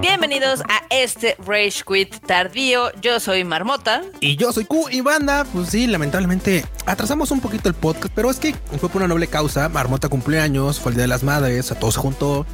[0.00, 2.90] Bienvenidos a este Rage Quit tardío.
[3.00, 4.02] Yo soy Marmota.
[4.20, 5.44] Y yo soy Q y banda.
[5.50, 9.28] Pues sí, lamentablemente atrasamos un poquito el podcast, pero es que fue por una noble
[9.28, 9.70] causa.
[9.70, 12.46] Marmota cumpleaños, fue el Día de las Madres, a todos juntos.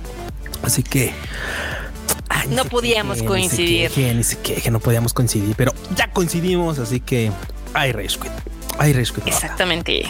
[0.62, 1.12] Así que
[2.51, 3.91] no podíamos coincidir.
[4.43, 7.30] Queje, no podíamos coincidir, pero ya coincidimos, así que
[7.75, 8.33] hay Rage Quit.
[8.79, 9.27] Hay Rage Quit.
[9.27, 10.02] Exactamente.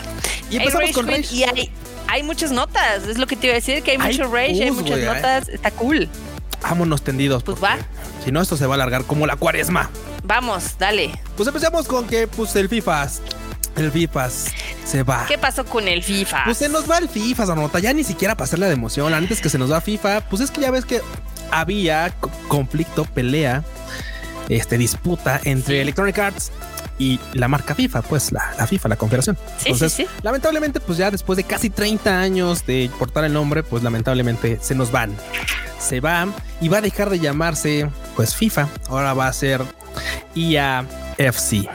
[0.51, 1.35] Y empezamos con Rage.
[1.35, 1.71] Y hay,
[2.09, 4.71] hay muchas notas, es lo que te iba a decir, que hay, mucho Rage, hay
[4.71, 6.09] muchas notas, está cool.
[6.63, 7.43] Vámonos tendidos.
[7.43, 7.79] Pues va.
[8.25, 9.91] Si no, esto se va a alargar como la cuaresma.
[10.25, 11.11] Vamos, dale.
[11.37, 13.09] Pues empezamos con que pues el FIFA
[13.77, 14.29] el FIFA
[14.85, 15.27] se va.
[15.27, 16.45] ¿Qué pasó con el FIFA?
[16.45, 19.15] Pues se nos va el FIFA, nota Ya ni siquiera pasarle de emoción.
[19.15, 21.01] Antes que se nos va FIFA, pues es que ya ves que
[21.51, 22.13] había
[22.49, 23.65] conflicto, pelea,
[24.49, 26.53] este disputa entre Electronic Arts
[26.99, 29.37] y la marca FIFA, pues la, FIFA, la confederación.
[29.59, 30.09] Sí, Entonces, sí, sí.
[30.23, 34.75] lamentablemente, pues ya después de casi 30 años de portar el nombre, pues lamentablemente se
[34.75, 35.17] nos van.
[35.79, 36.29] Se va
[36.61, 38.69] y va a dejar de llamarse pues FIFA.
[38.89, 39.63] Ahora va a ser
[40.35, 41.69] IAFC.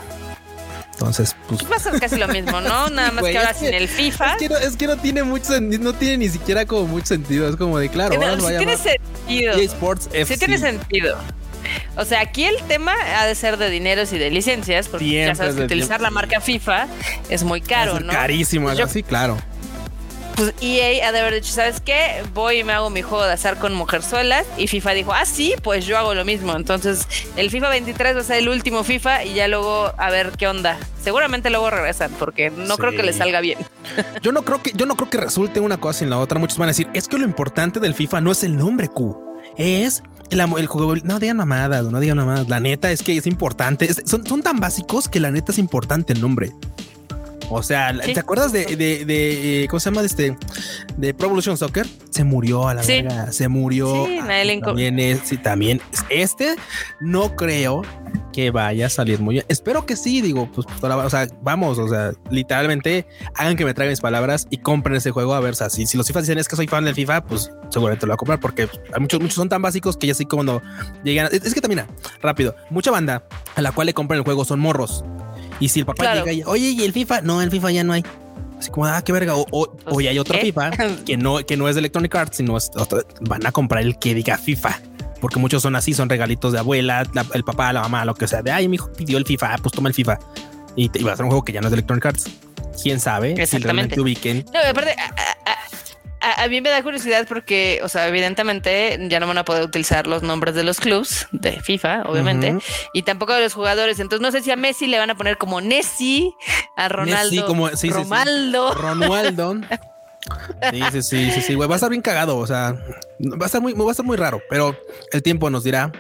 [0.96, 1.70] Entonces, pues.
[1.70, 2.90] Va a ser casi lo mismo, ¿no?
[2.90, 4.34] Nada más que ahora sin el FIFA.
[4.34, 7.50] Es que, no, es que, no, tiene mucho no tiene ni siquiera como mucho sentido.
[7.50, 9.54] Es como de claro, ahora sí tiene sentido.
[9.56, 10.34] Sports FC.
[10.34, 11.18] Sí tiene sentido.
[11.98, 15.36] O sea, aquí el tema ha de ser de dineros y de licencias, porque ya
[15.36, 16.88] sabes que utilizar la marca FIFA
[17.30, 18.14] es muy caro, ¿no?
[18.14, 19.38] Carísimo, algo así, claro
[20.36, 22.24] pues EA ha de haber dicho, ¿sabes qué?
[22.34, 24.46] Voy y me hago mi juego de azar con mujerzuelas.
[24.58, 26.56] Y FIFA dijo, ah, sí, pues yo hago lo mismo.
[26.56, 30.32] Entonces, el FIFA 23 va a ser el último FIFA y ya luego a ver
[30.38, 30.78] qué onda.
[31.02, 33.60] Seguramente luego regresan porque no creo que le salga bien.
[34.22, 36.40] Yo no creo que, yo no creo que resulte una cosa sin la otra.
[36.40, 39.16] Muchos van a decir, es que lo importante del FIFA no es el nombre Q,
[39.58, 42.50] es el, el, juego, no digan mamadas, no digan mamadas.
[42.50, 43.88] La neta es que es importante.
[44.06, 46.52] son, son, tan básicos que la neta es importante el nombre.
[47.50, 50.38] O sea, ¿te acuerdas de, de, de, eh, cómo se llama de este
[50.98, 51.86] de Pro Evolution Soccer?
[52.10, 53.02] Se murió a la sí.
[53.02, 54.06] verga, se murió.
[54.06, 54.20] Sí,
[54.62, 56.56] también es, sí, también este
[57.00, 57.84] no creo
[58.34, 59.46] que vaya a salir muy bien.
[59.48, 63.94] Espero que sí, digo, pues, o sea, vamos, o sea, literalmente hagan que me traigan
[63.94, 66.38] mis palabras y compren ese juego a ver, o sea, si, si los FIFA dicen
[66.38, 69.22] es que soy fan del FIFA, pues seguramente lo voy a comprar porque hay muchos,
[69.22, 70.62] muchos son tan básicos que ya así como
[71.04, 71.30] llegan.
[71.32, 71.86] Es, que también,
[72.22, 73.24] rápido, mucha banda
[73.56, 75.06] a la cual le compran el juego son morros.
[75.60, 77.22] Y si el papá llega y, oye, ¿y el FIFA?
[77.22, 78.04] No, el FIFA ya no hay.
[78.60, 79.36] Así como, ah, qué verga.
[79.36, 80.72] O, o, pues, hay otro FIFA
[81.06, 82.58] que no, que no es de Electronic Arts, sino
[83.22, 84.80] van a comprar el que diga FIFA.
[85.22, 88.42] Porque muchos son así, son regalitos de abuela, el papá, la mamá, lo que sea.
[88.42, 90.20] De ay, mi hijo pidió el FIFA, pues toma el FIFA.
[90.76, 92.30] Y te iba a hacer un juego que ya no es de Electronic Arts.
[92.82, 94.46] Quién sabe si realmente ubiquen.
[94.54, 94.96] No, aparte,
[96.26, 100.08] a, mí me da curiosidad porque, o sea, evidentemente ya no van a poder utilizar
[100.08, 102.58] los nombres de los clubs de FIFA, obviamente,
[102.94, 104.00] y tampoco de los jugadores.
[104.00, 106.34] Entonces no sé si a Messi le van a poner como Nessi,
[106.76, 108.74] a Ronaldo, Messi, como, sí, Ronaldo.
[108.74, 109.56] Sí, Ronaldo.
[110.72, 111.70] Sí, sí, sí, sí, sí, güey.
[111.70, 112.40] Va a estar bien cagado.
[112.40, 112.74] O sea,
[113.22, 114.76] va a estar muy, va a estar muy raro, pero
[115.12, 115.92] el tiempo nos dirá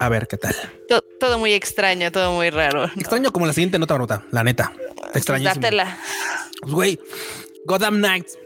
[0.00, 0.56] a ver qué tal.
[1.20, 2.86] Todo, muy extraño, todo muy raro.
[2.96, 4.72] Extraño como la siguiente nota, nota, la neta.
[5.12, 5.60] Extrañísimo.
[5.60, 5.98] Dátela.
[6.62, 7.00] Pues, güey,
[7.66, 8.38] Gotham Knights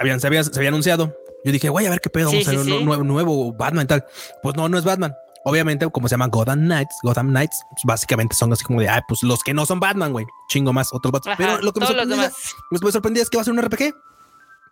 [0.00, 1.16] habían, se, había, se había anunciado.
[1.44, 4.04] Yo dije, güey, a ver qué pedo, vamos a ver un nuevo, Batman y tal.
[4.42, 5.14] Pues no, no es Batman.
[5.44, 9.00] Obviamente, como se llama Gotham Knights, Gotham Knights, pues básicamente son así como de, ay,
[9.08, 11.36] pues los que no son Batman, güey, chingo más, otros Batman.
[11.38, 12.32] Pero lo que me sorprendía,
[12.70, 13.94] me sorprendía, es que va a ser un RPG.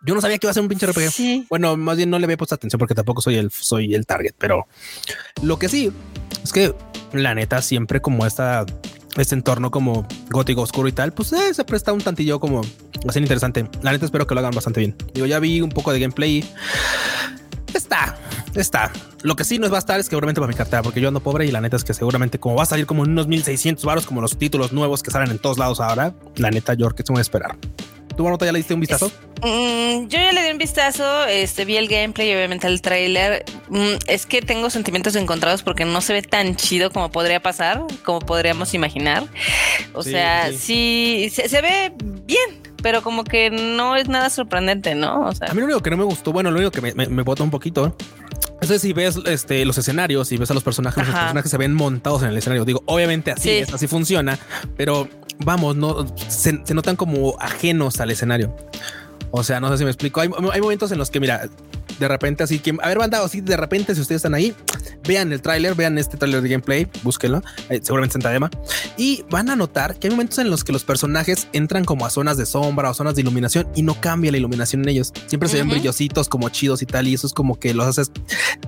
[0.05, 1.47] Yo no sabía que iba a ser un pinche RPG.
[1.49, 4.33] Bueno, más bien no le había puesto atención porque tampoco soy el, soy el target,
[4.37, 4.67] pero
[5.41, 5.91] lo que sí
[6.43, 6.73] es que
[7.13, 8.65] la neta siempre como esta
[9.17, 12.61] este entorno como gótico oscuro y tal, pues eh, se presta un tantillo como
[13.07, 13.69] así interesante.
[13.81, 14.95] La neta espero que lo hagan bastante bien.
[15.13, 16.43] Digo, ya vi un poco de gameplay.
[17.73, 18.17] Está,
[18.55, 18.91] está.
[19.21, 21.07] Lo que sí no va a estar es que seguramente para mi cartera, porque yo
[21.07, 23.83] ando pobre y la neta es que seguramente como va a salir como unos 1600
[23.83, 27.03] varos, como los títulos nuevos que salen en todos lados ahora, la neta yo que
[27.03, 27.57] se voy a esperar.
[28.15, 29.11] ¿Tú, Marota, ya le diste un vistazo?
[29.41, 33.45] Mm, yo ya le di un vistazo, este, vi el gameplay y obviamente el trailer.
[33.69, 37.81] Mm, es que tengo sentimientos encontrados porque no se ve tan chido como podría pasar,
[38.03, 39.23] como podríamos imaginar.
[39.93, 45.21] O sea, sí, se, ve bien, pero como que no es nada sorprendente, ¿no?
[45.21, 46.93] O sea, a mí lo único que no me gustó, bueno, lo único que me,
[46.93, 47.95] me, bota un poquito
[48.61, 51.73] es si ves este, los escenarios y ves a los personajes, los personajes se ven
[51.73, 52.65] montados en el escenario.
[52.65, 54.37] Digo, obviamente así es, así funciona,
[54.77, 55.07] pero
[55.39, 58.55] vamos, no se, notan como ajenos al escenario.
[59.31, 60.21] O sea, no sé si me explico.
[60.21, 61.47] Hay, hay momentos en los que, mira,
[61.99, 64.55] de repente así que, a ver, banda, así de repente, si ustedes están ahí,
[65.07, 68.49] vean el tráiler, vean este tráiler de gameplay, búsquenlo, eh, seguramente en Tadema,
[68.97, 72.09] y van a notar que hay momentos en los que los personajes entran como a
[72.09, 75.13] zonas de sombra o zonas de iluminación y no cambia la iluminación en ellos.
[75.27, 78.11] Siempre se ven brillositos como chidos y tal, y eso es como que los haces,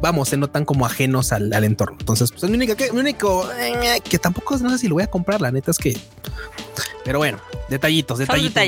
[0.01, 1.97] vamos, se notan como ajenos al, entorno.
[1.99, 4.95] Entonces, pues es mi único, que, mi único, eh, que tampoco no sé si lo
[4.95, 5.97] voy a comprar, la neta es que
[7.05, 7.39] Pero bueno,
[7.69, 8.63] detallitos, detallitos.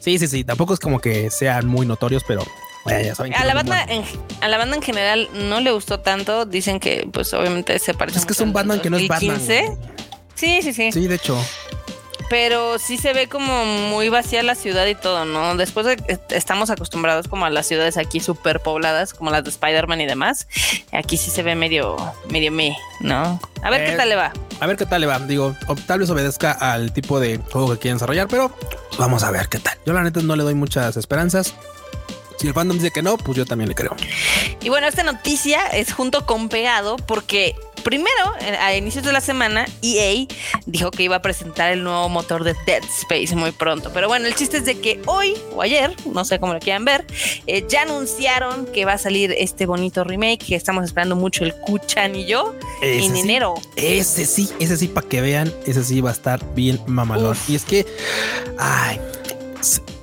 [0.00, 0.44] sí, sí, sí.
[0.44, 2.44] Tampoco es como que sean muy notorios, pero
[2.84, 4.04] a la banda en,
[4.40, 6.46] a la banda en general no le gustó tanto.
[6.46, 8.18] Dicen que, pues, obviamente se parece.
[8.18, 9.40] Es que es un Batman que no es Batman.
[10.34, 10.92] Sí, sí, sí.
[10.92, 11.38] Sí, de hecho
[12.28, 15.56] pero sí se ve como muy vacía la ciudad y todo, ¿no?
[15.56, 20.00] Después de, estamos acostumbrados como a las ciudades aquí súper pobladas, como las de Spider-Man
[20.02, 20.46] y demás.
[20.92, 21.96] Aquí sí se ve medio,
[22.28, 23.40] medio me, ¿no?
[23.62, 24.32] A ver qué eh, tal le va.
[24.60, 25.18] A ver qué tal le va.
[25.20, 25.54] Digo,
[25.86, 28.54] tal vez obedezca al tipo de juego que quieren desarrollar, pero
[28.98, 29.78] vamos a ver qué tal.
[29.86, 31.54] Yo la neta no le doy muchas esperanzas.
[32.38, 33.94] Si el fandom dice que no, pues yo también le creo.
[34.62, 39.66] Y bueno, esta noticia es junto con pegado porque Primero, a inicios de la semana,
[39.82, 40.26] EA
[40.66, 43.90] dijo que iba a presentar el nuevo motor de Dead Space muy pronto.
[43.94, 46.84] Pero bueno, el chiste es de que hoy o ayer, no sé cómo lo quieran
[46.84, 47.06] ver,
[47.46, 51.54] eh, ya anunciaron que va a salir este bonito remake que estamos esperando mucho el
[51.54, 53.54] Kuchan y yo en enero.
[53.76, 57.36] Ese sí, ese sí, para que vean, ese sí va a estar bien mamalón.
[57.48, 57.86] Y es que,
[58.58, 59.00] ay,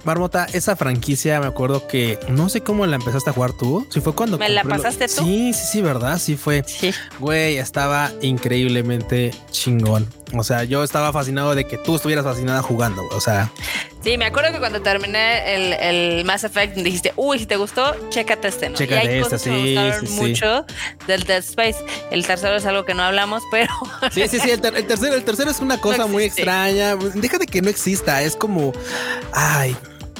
[0.05, 3.87] Marmota, esa franquicia me acuerdo que no sé cómo la empezaste a jugar tú.
[3.89, 5.23] Si fue cuando me la pasaste tú.
[5.23, 6.19] Sí, sí, sí, verdad.
[6.19, 6.63] Sí fue.
[6.65, 6.91] Sí.
[7.19, 10.07] Güey, estaba increíblemente chingón.
[10.35, 13.01] O sea, yo estaba fascinado de que tú estuvieras fascinada jugando.
[13.11, 13.51] O sea,
[14.03, 17.95] sí, me acuerdo que cuando terminé el, el Mass Effect dijiste, uy, si te gustó,
[18.09, 18.69] chécate este.
[18.69, 18.75] ¿no?
[18.75, 20.65] Chécate y hay este, sí, me gustaron mucho
[21.07, 21.77] del Dead Space.
[22.11, 23.73] El tercero es algo que no hablamos, pero.
[24.11, 24.51] Sí, sí, sí.
[24.51, 26.95] El, tercero, el tercero es una cosa muy extraña.
[26.95, 28.21] Deja de que no exista.
[28.21, 28.71] Es como,
[29.33, 29.75] ay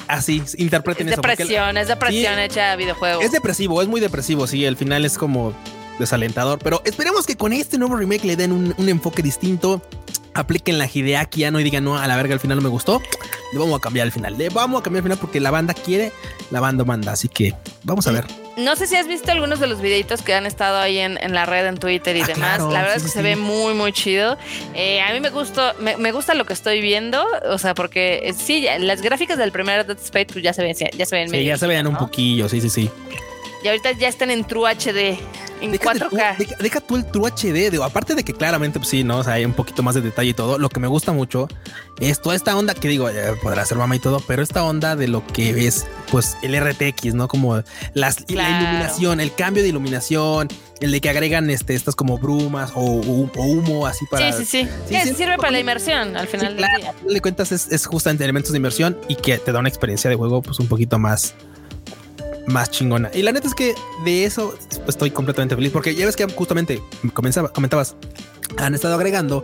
[0.08, 3.20] así interpreten es Depresión, es depresión hecha a videojuego.
[3.20, 4.46] Es depresivo, es muy depresivo.
[4.46, 5.54] Sí, el final es como
[5.98, 9.82] desalentador, pero esperemos que con este nuevo remake le den un, enfoque distinto.
[10.34, 13.00] Apliquen la Hideaki no y digan no, a la verga, al final no me gustó.
[13.52, 14.36] Le vamos a cambiar el final.
[14.36, 16.12] Le vamos a cambiar el final porque la banda quiere,
[16.50, 17.12] la banda manda.
[17.12, 17.54] Así que
[17.84, 18.45] vamos a ver.
[18.56, 21.44] No sé si has visto algunos de los videitos que han estado ahí en, la
[21.44, 22.58] red, en Twitter y ah, demás.
[22.60, 24.38] la verdad es que se ve muy, muy chido.
[24.74, 27.22] Eh, a mí me gustó, me, gusta lo que estoy viendo.
[27.50, 30.74] O sea, porque eh, sí, las gráficas del primer Dead Space pues, ya se ven,
[30.74, 31.28] ya se ven.
[31.28, 32.90] Sí, ya se vean un poquillo, sí, sí, sí.
[33.66, 35.18] Y ahorita ya están en True HD.
[35.60, 36.58] En 4K.
[36.60, 39.18] deja, tú el True HD, digo, aparte de que claramente, pues sí, ¿no?
[39.18, 40.56] O sea, hay un poquito más de detalle y todo.
[40.56, 41.48] Lo que me gusta mucho
[41.98, 44.94] es toda esta onda que digo, eh, podrá ser mamá y todo, pero esta onda
[44.94, 47.26] de lo que es, pues, el RTX, ¿no?
[47.26, 47.60] Como
[47.92, 50.46] las, la iluminación, el cambio de iluminación,
[50.80, 54.32] el de que agregan este, estas como brumas o, humo así para.
[54.32, 55.00] Sí, sí, sí.
[55.02, 56.94] sí, sirve para la inmersión al final del día.
[57.04, 60.14] de cuentas es, es justamente elementos de inmersión y que te da una experiencia de
[60.14, 61.34] juego, pues, un poquito más
[62.46, 63.10] más chingona.
[63.12, 64.54] Y la neta es que de eso
[64.86, 66.82] estoy completamente feliz porque ya ves que justamente
[67.12, 67.96] comenzaba, comentabas,
[68.56, 69.42] han estado agregando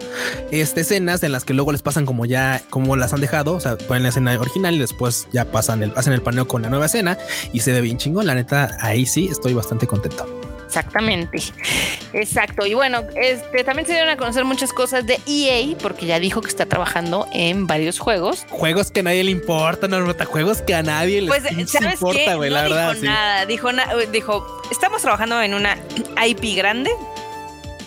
[0.51, 3.61] este, escenas en las que luego les pasan como ya, como las han dejado, o
[3.61, 6.71] sea, ponen la escena original y después ya pasan el, hacen el paneo con la
[6.71, 7.19] nueva escena
[7.53, 8.27] y se ve bien chingón.
[8.27, 10.27] La neta, ahí sí estoy bastante contento.
[10.73, 11.39] Exactamente.
[12.15, 12.65] Exacto.
[12.65, 16.41] Y bueno, este también se dieron a conocer muchas cosas de EA, porque ya dijo
[16.41, 18.47] que está trabajando en varios juegos.
[18.49, 22.49] Juegos que a nadie le importan, no, juegos que a nadie le pues, importa, güey,
[22.49, 22.97] la verdad.
[23.03, 23.69] Nada, dijo,
[24.11, 25.77] dijo, estamos trabajando en una
[26.27, 26.91] IP grande,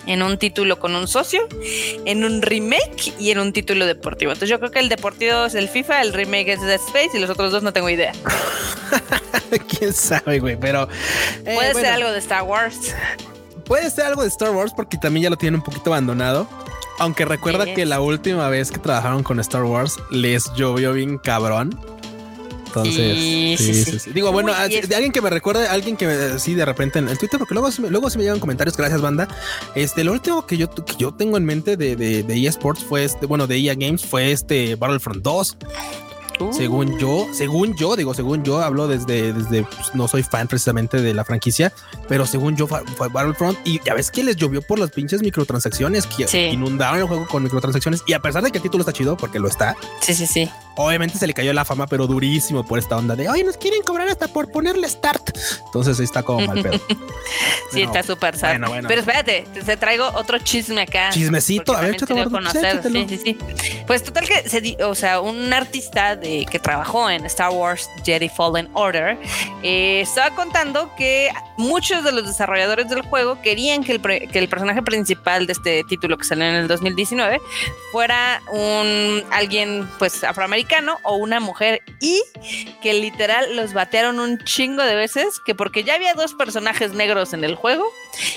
[0.07, 1.47] en un título con un socio,
[2.05, 4.31] en un remake y en un título deportivo.
[4.31, 7.19] Entonces yo creo que el deportivo es el FIFA, el remake es Dead Space y
[7.19, 8.13] los otros dos no tengo idea.
[9.67, 10.87] Quién sabe, güey, pero
[11.45, 12.95] eh, puede ser algo de Star Wars.
[13.65, 16.47] Puede ser algo de Star Wars porque también ya lo tienen un poquito abandonado.
[16.97, 21.77] Aunque recuerda que la última vez que trabajaron con Star Wars les llovió bien cabrón.
[22.75, 26.55] Entonces, sí, sí, sí, Digo, bueno, de alguien que me recuerde, alguien que me, sí,
[26.55, 29.27] de repente en el Twitter, porque luego, luego se me llegan comentarios, gracias, banda.
[29.75, 33.05] Este, lo último que yo, que yo tengo en mente de, de, de eSports fue
[33.05, 35.57] este, bueno, de EA Games fue este Battlefront 2.
[36.51, 41.01] Según yo, según yo, digo, según yo, hablo desde, desde pues, no soy fan precisamente
[41.01, 41.71] de la franquicia,
[42.07, 46.05] pero según yo fue, Battlefront y ya ves que les llovió por las pinches microtransacciones
[46.07, 49.15] que inundaron el juego con microtransacciones y a pesar de que el título está chido,
[49.15, 49.75] porque lo está.
[50.01, 50.49] Sí, sí, sí.
[50.77, 53.81] Obviamente se le cayó la fama, pero durísimo por esta onda de, ay, nos quieren
[53.81, 55.37] cobrar hasta por ponerle start.
[55.65, 56.79] Entonces está como mal pedo.
[57.71, 58.59] sí, está súper sad.
[58.87, 61.11] Pero espérate, te traigo otro chisme acá.
[61.11, 61.97] Chismecito, a ver,
[62.29, 62.81] conocer.
[62.83, 63.37] Sí, sí, sí.
[63.87, 68.69] Pues total que se, o sea, un artista que trabajó en Star Wars Jedi Fallen
[68.73, 69.17] Order,
[69.63, 74.49] eh, estaba contando que muchos de los desarrolladores del juego querían que el, que el
[74.49, 77.39] personaje principal de este título que salió en el 2019
[77.91, 80.64] fuera un alguien pues afroamericano
[81.03, 82.21] o una mujer y
[82.81, 87.33] que literal los batearon un chingo de veces que porque ya había dos personajes negros
[87.33, 87.85] en el juego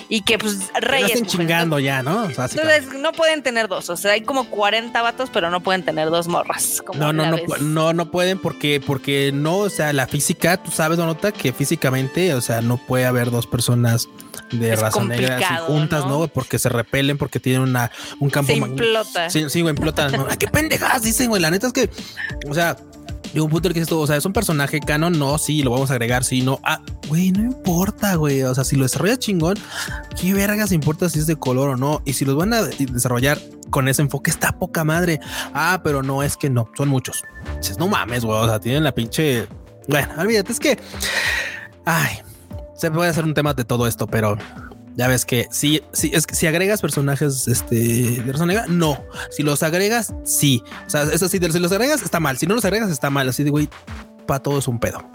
[0.08, 1.12] y que pues reyes.
[1.12, 2.26] están chingando ya, ¿no?
[2.26, 6.10] Entonces no pueden tener dos, o sea, hay como 40 vatos, pero no pueden tener
[6.10, 6.82] dos morras.
[6.94, 10.98] no, no, no, no, no pueden porque, porque no, o sea, la física, tú sabes,
[10.98, 14.08] nota que físicamente, o sea, no puede haber dos personas
[14.52, 16.28] de raza negra así juntas, ¿no?
[16.28, 17.90] Porque se repelen, porque tienen una,
[18.20, 18.52] un campo.
[18.52, 19.30] Se implota.
[19.30, 20.08] Sí, sí, güey, implota.
[20.10, 20.26] ¿no?
[20.30, 21.40] Ay, qué pendejas dicen, güey.
[21.42, 21.90] La neta es que,
[22.48, 22.76] o sea,
[23.32, 25.90] Digo, un punto que esto, o sea, es un personaje canon, no, sí, lo vamos
[25.90, 26.60] a agregar, sí, no.
[26.62, 28.42] Ah, güey, no importa, güey.
[28.42, 29.56] O sea, si lo desarrollas chingón,
[30.18, 32.00] qué vergas importa si es de color o no.
[32.04, 33.38] Y si los van a desarrollar
[33.70, 35.20] con ese enfoque, está poca madre.
[35.52, 37.22] Ah, pero no, es que no, son muchos.
[37.58, 38.38] Dices, no mames, güey.
[38.38, 39.46] O sea, tienen la pinche.
[39.88, 40.78] Bueno, olvídate, es que.
[41.84, 42.18] Ay,
[42.78, 44.38] se puede hacer un tema de todo esto, pero
[44.94, 49.04] ya ves que si, si, es que si agregas personajes este, de persona no.
[49.30, 50.62] Si los agregas, sí.
[50.86, 52.38] O sea, eso sí, si los agregas, está mal.
[52.38, 53.28] Si no los agregas, está mal.
[53.28, 53.68] Así de güey,
[54.26, 55.08] para todo es un pedo.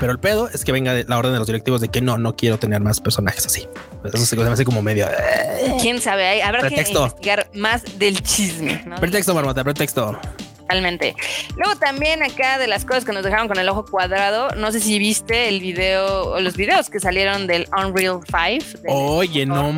[0.00, 2.36] Pero el pedo es que venga la orden de los directivos de que no, no
[2.36, 3.68] quiero tener más personajes así.
[4.04, 5.06] Eso se me hace como medio.
[5.06, 5.76] Eh.
[5.80, 6.98] Quién sabe, habrá pretexto.
[7.00, 8.84] que investigar más del chisme.
[8.86, 8.96] ¿no?
[8.96, 10.18] Pretexto, Marmota, pretexto.
[10.68, 11.16] Totalmente.
[11.56, 14.80] Luego también acá de las cosas que nos dejaron con el ojo cuadrado, no sé
[14.80, 18.82] si viste el video o los videos que salieron del Unreal 5.
[18.88, 19.72] Oye, no,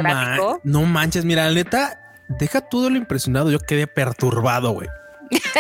[0.64, 4.88] no manches, mira, la neta, deja todo lo impresionado, yo quedé perturbado, güey.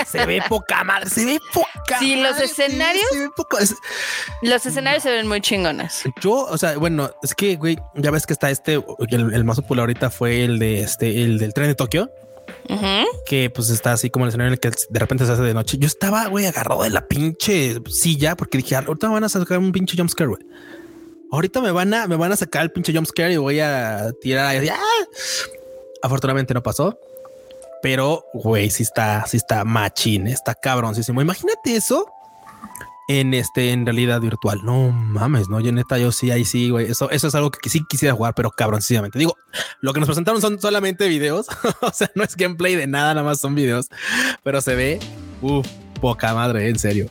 [0.04, 2.00] Se ve poca madre, se ve poca.
[2.00, 3.06] Sí, los escenarios.
[4.42, 6.02] Los escenarios se ven muy chingones.
[6.20, 9.58] Yo, o sea, bueno, es que, güey, ya ves que está este, el, el más
[9.60, 12.10] popular ahorita fue el de este, el del tren de Tokio
[13.26, 15.54] que pues está así como el escenario en el que de repente se hace de
[15.54, 15.78] noche.
[15.78, 19.58] Yo estaba, güey, agarrado de la pinche silla porque dije, ahorita me van a sacar
[19.58, 20.42] un pinche jumpscare, güey.
[21.32, 24.46] Ahorita me van a, me van a sacar el pinche jumpscare y voy a tirar
[24.46, 24.68] ahí.
[24.68, 24.78] ¡Ah!
[26.02, 26.98] Afortunadamente no pasó.
[27.82, 31.22] Pero, güey, sí está, sí está machín, está cabroncísimo.
[31.22, 32.06] Imagínate eso
[33.18, 34.60] en este en realidad virtual.
[34.62, 36.86] No mames, no, yo neta, yo sí, ahí sí, güey.
[36.86, 39.18] Eso, eso es algo que sí quisiera jugar, pero cabroncísimamente.
[39.18, 39.36] Digo,
[39.80, 41.48] lo que nos presentaron son solamente videos,
[41.80, 43.88] o sea, no es gameplay de nada, nada más son videos,
[44.44, 45.00] pero se ve,
[45.42, 45.66] uff,
[46.00, 47.10] poca madre, en serio.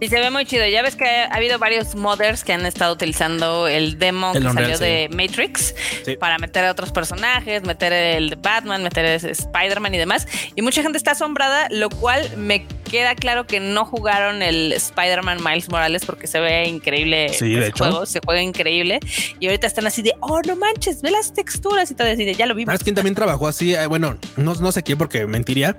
[0.00, 0.66] Sí, se ve muy chido.
[0.66, 4.78] Ya ves que ha, habido varios modders que han estado utilizando el demo que salió
[4.78, 5.74] de Matrix
[6.20, 10.28] para meter a otros personajes, meter el Batman, meter Spider-Man y demás.
[10.54, 15.38] Y mucha gente está asombrada, lo cual me queda claro que no jugaron el Spider-Man
[15.42, 17.84] Miles Morales porque se ve increíble sí, de hecho.
[17.84, 19.00] juego, se juega increíble.
[19.40, 22.34] Y ahorita están así de, oh, no manches, ve las texturas y todo así de,
[22.34, 22.72] ya lo vimos.
[22.72, 23.74] ¿Sabes quién también trabajó así?
[23.74, 25.76] Eh, bueno, no, no sé quién porque mentiría,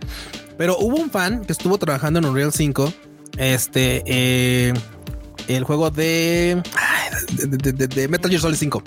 [0.57, 2.93] pero hubo un fan que estuvo trabajando en Unreal 5
[3.37, 4.73] este, eh,
[5.47, 6.61] el juego de,
[7.31, 8.83] de, Metal Gear Solid 5.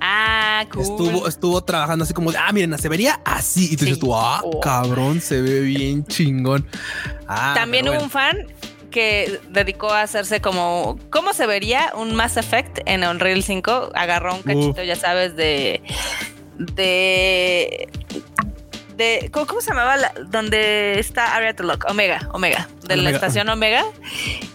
[0.00, 0.82] Ah, cool.
[0.82, 3.72] Estuvo, estuvo trabajando así como, ah, miren, se vería así.
[3.72, 4.60] Y tú dices tú, ah, oh.
[4.60, 6.66] cabrón, se ve bien chingón.
[7.26, 8.36] Ah, También hubo un fan
[8.90, 13.90] que dedicó a hacerse como cómo se vería un Mass Effect en Unreal 5.
[13.94, 15.82] Agarró un cachito, ya sabes, de
[18.98, 19.96] de ¿cómo, se llamaba?
[20.26, 23.84] donde está Area to Lock, Omega, Omega, de la estación Omega.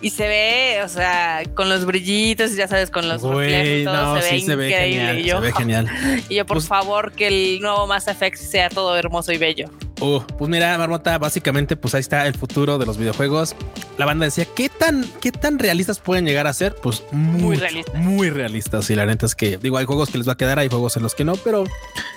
[0.02, 4.70] Y se ve, o sea, con los brillitos, ya sabes, con los reflejos, se, ve
[4.70, 5.20] increíble.
[5.22, 5.90] y yo, se ve genial.
[6.30, 9.70] Y yo, por pues favor, que el nuevo Mass Effect sea todo hermoso y bello.
[10.02, 13.56] Uh, pues mira, Marmota, básicamente, pues ahí está el futuro de los videojuegos.
[13.98, 16.76] La banda decía, ¿qué tan, qué tan realistas pueden llegar a ser?
[16.76, 17.96] Pues muy realistas.
[17.96, 18.90] Muy realistas.
[18.90, 20.98] Y la neta es que, digo, hay juegos que les va a quedar, hay juegos
[20.98, 21.64] en los que no, pero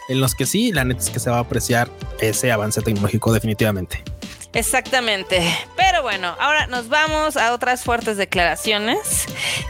[0.09, 1.89] en los que sí, la neta es que se va a apreciar
[2.21, 4.03] ese avance tecnológico definitivamente.
[4.53, 5.43] Exactamente.
[5.77, 9.27] Pero bueno, ahora nos vamos a otras fuertes declaraciones.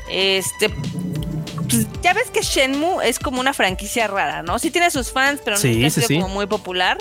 [0.09, 0.71] Este,
[1.69, 4.59] pues, ya ves que Shenmue es como una franquicia rara, ¿no?
[4.59, 6.99] Sí tiene sus fans, pero no es como muy popular.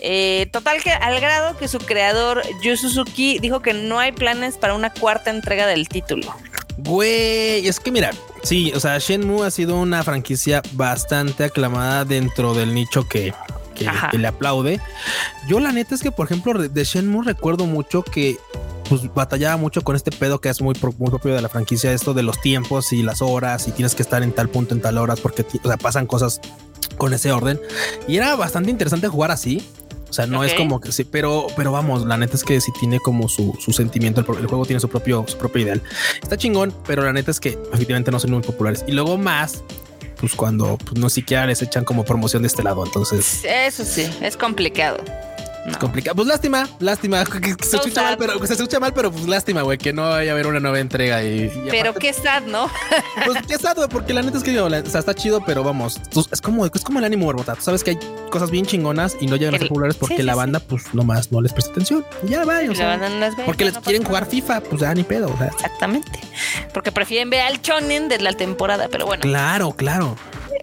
[0.00, 4.56] Eh, total que al grado que su creador Yu Suzuki dijo que no hay planes
[4.56, 6.34] para una cuarta entrega del título.
[6.78, 8.10] Güey, es que mira,
[8.42, 13.34] sí, o sea, Shenmue ha sido una franquicia bastante aclamada dentro del nicho que,
[13.78, 14.80] que, le aplaude.
[15.48, 18.36] Yo la neta es que, por ejemplo, de Shenmue recuerdo mucho que
[18.88, 22.14] pues batallaba mucho con este pedo que es muy, muy propio de la franquicia, esto
[22.14, 24.96] de los tiempos y las horas y tienes que estar en tal punto en tal
[24.96, 26.40] horas porque o sea, pasan cosas
[26.96, 27.60] con ese orden.
[28.06, 29.62] Y era bastante interesante jugar así.
[30.10, 32.72] O sea, no es como que sí, pero, pero vamos, la neta es que sí
[32.80, 34.22] tiene como su, su sentimiento.
[34.22, 35.82] El, juego tiene su propio, su propio ideal.
[36.22, 38.84] Está chingón, pero la neta es que efectivamente no son muy populares.
[38.86, 39.62] Y luego más,
[40.18, 42.84] pues cuando pues, no siquiera les echan como promoción de este lado.
[42.84, 44.98] Entonces, eso sí, es complicado.
[45.66, 46.16] Es complicado.
[46.16, 47.24] Pues lástima, lástima.
[47.62, 50.34] se escucha mal, pero se escucha mal, pero pues lástima, güey, que no vaya a
[50.34, 51.22] haber una nueva entrega.
[51.22, 52.70] Y, pero qué sad, ¿no?
[53.24, 56.00] pues qué sad, güey, porque la neta es que o sea, está chido, pero vamos,
[56.30, 57.54] es como, es como el ánimo, Barbota.
[57.54, 57.98] Tú sabes que hay
[58.30, 61.40] cosas bien chingonas y no llegan a ser populares porque la banda, pues nomás no
[61.40, 62.04] les presta atención.
[62.24, 62.98] ya va, o sea,
[63.44, 65.32] porque les quieren jugar FIFA, pues ya ni pedo.
[65.32, 65.48] O sea.
[65.48, 66.20] Exactamente.
[66.72, 69.22] Porque prefieren ver al chonen de la temporada, pero bueno.
[69.22, 70.16] Claro, claro.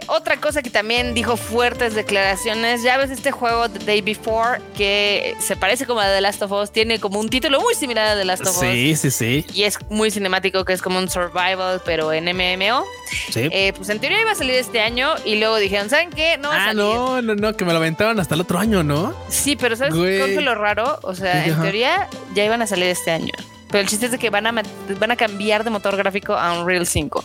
[0.08, 5.36] Otra cosa que también dijo fuertes declaraciones, ya ves este juego The Day Before que
[5.40, 8.16] se parece como a The Last of Us, tiene como un título muy similar a
[8.16, 8.60] The Last of Us.
[8.60, 9.46] Sí, sí, sí.
[9.54, 12.84] Y es muy cinemático, que es como un survival, pero en MMO.
[13.32, 13.50] Sí.
[13.52, 16.38] Eh, pues en teoría iba a salir este año y luego dijeron, ¿saben qué?
[16.38, 19.16] No ah, no, no, no, que me lo aventaban hasta el otro año, ¿no?
[19.30, 21.00] Sí, pero ¿sabes qué fue lo raro?
[21.04, 23.34] O sea, en teoría ya iban a salir este año.
[23.70, 24.64] Pero el chiste es de que van a,
[25.00, 27.24] van a cambiar de motor gráfico a Unreal 5.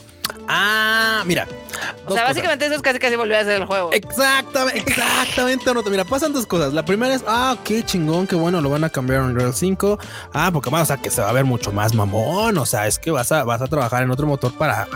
[0.52, 1.46] Ah, mira.
[2.06, 3.92] O sea, básicamente eso es casi casi volver a hacer el juego.
[3.92, 5.72] Exactamente, exactamente.
[5.72, 6.72] No, mira, pasan dos cosas.
[6.72, 9.98] La primera es, ah, qué chingón, qué bueno, lo van a cambiar a Unreal 5.
[10.34, 12.58] Ah, porque vamos a que se va a ver mucho más mamón.
[12.58, 14.88] O sea, es que vas a, vas a trabajar en otro motor para.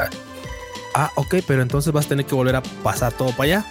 [0.97, 3.67] Ah, ok, pero entonces vas a tener que volver a pasar todo para allá.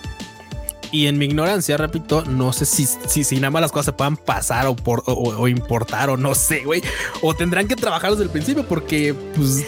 [0.94, 3.94] Y en mi ignorancia, repito, no sé si, si, si nada más las cosas se
[3.94, 6.84] puedan pasar o, por, o, importar o no sé, güey.
[7.24, 9.66] O tendrán que trabajar desde el principio porque, pues.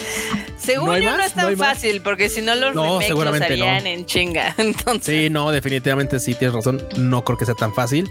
[0.56, 4.54] Según yo, no es tan fácil, porque si no los no, harían en chinga.
[4.58, 5.24] Entonces.
[5.24, 6.80] Sí, no, definitivamente sí, tienes razón.
[6.96, 8.08] No creo que sea tan fácil.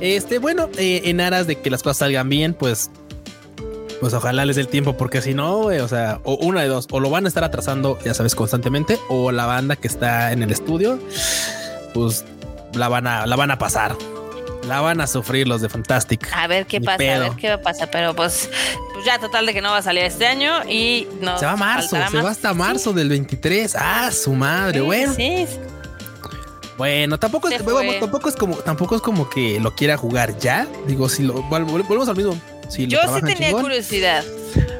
[0.00, 2.90] Este, bueno, eh, en aras de que las cosas salgan bien, pues
[3.98, 6.86] pues ojalá les dé el tiempo, porque si no, o sea, o una de dos,
[6.90, 10.42] o lo van a estar atrasando, ya sabes, constantemente, o la banda que está en
[10.42, 10.98] el estudio,
[11.94, 12.24] pues
[12.74, 13.96] la van a, la van a pasar.
[14.66, 16.28] La van a sufrir los de Fantastic.
[16.32, 17.90] A ver qué pasa, a ver qué va a pasar.
[17.90, 18.48] Pero pues,
[18.92, 21.36] pues, ya total de que no va a salir este año y no.
[21.38, 23.76] Se va a marzo, se va hasta marzo del 23.
[23.78, 25.12] Ah, su madre, bueno.
[25.14, 25.46] Sí.
[26.78, 27.58] Bueno, tampoco es,
[28.00, 30.66] tampoco es como, tampoco es como que lo quiera jugar ya.
[30.86, 32.36] Digo, si lo volvemos al mismo.
[32.76, 34.24] Yo sí tenía curiosidad.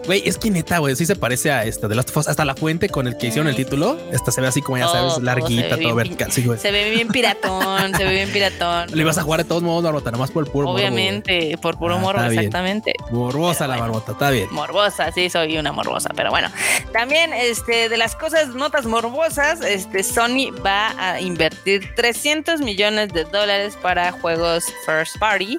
[0.07, 2.89] Güey, es que neta, güey, sí se parece a esta de las Hasta la fuente
[2.89, 3.99] con el que hicieron el título.
[4.11, 6.33] Esta se ve así como ya sabes, larguita, todo, vertical.
[6.33, 8.91] Se ve bien piratón, se ve bien piratón.
[8.93, 11.97] Le ibas a jugar de todos modos, Barbota, nomás por el puro Obviamente, por puro
[11.97, 12.95] ah, morbo, exactamente.
[13.11, 14.49] Morbosa la Barbota, está bien.
[14.51, 16.11] Morbosa, sí, soy una morbosa.
[16.17, 16.51] Pero bueno,
[16.93, 23.25] también este, de las cosas, notas morbosas, este, Sony va a invertir 300 millones de
[23.25, 25.59] dólares para juegos first party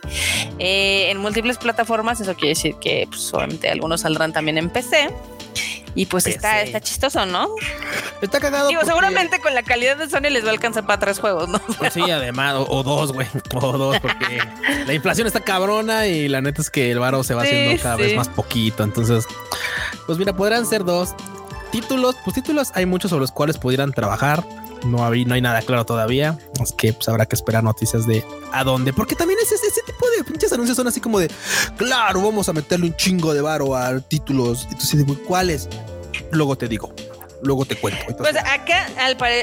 [0.59, 2.19] eh, en múltiples plataformas.
[2.19, 5.09] Eso quiere decir que, pues, obviamente, algunos saldrán también en PC.
[5.95, 7.49] Y pues está, está chistoso, ¿no?
[8.21, 8.69] Está cagado.
[8.69, 11.59] Digo, seguramente con la calidad de Sony les va a alcanzar para tres juegos, ¿no?
[11.77, 13.27] Pues sí, además, o, dos, güey.
[13.53, 14.39] O dos, porque
[14.87, 17.95] la inflación está cabrona y la neta es que el varo se va haciendo cada
[17.95, 18.83] vez más poquito.
[18.83, 19.25] Entonces,
[20.07, 21.13] pues mira, podrán ser dos
[21.71, 22.15] títulos.
[22.23, 24.43] Pues títulos hay muchos sobre los cuales pudieran trabajar
[24.85, 26.37] no, hay, no hay nada claro todavía.
[26.61, 30.05] Es que pues, habrá que esperar noticias de a dónde, porque también ese, ese tipo
[30.17, 31.29] de pinches anuncios son así como de
[31.77, 34.67] claro, vamos a meterle un chingo de varo a títulos.
[34.71, 35.69] Entonces, ¿cuáles?
[36.31, 36.93] Luego te digo
[37.43, 38.15] luego te cuento.
[38.17, 38.87] pues acá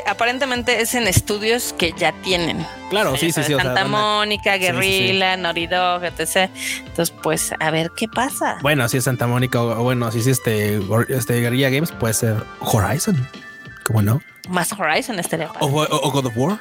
[0.06, 2.66] aparentemente es en estudios que ya tienen.
[2.88, 3.54] Claro, sí, sí, sí.
[3.54, 6.50] Santa Mónica, Guerrilla, sí, etc.
[6.86, 8.58] Entonces, pues a ver qué pasa.
[8.62, 12.42] Bueno, si es Santa Mónica o bueno, si es este, este Guerrilla Games, puede ser
[12.60, 13.28] Horizon.
[13.84, 14.20] ¿Cómo no?
[14.50, 16.60] Más Horizon estaría o, o, God of War.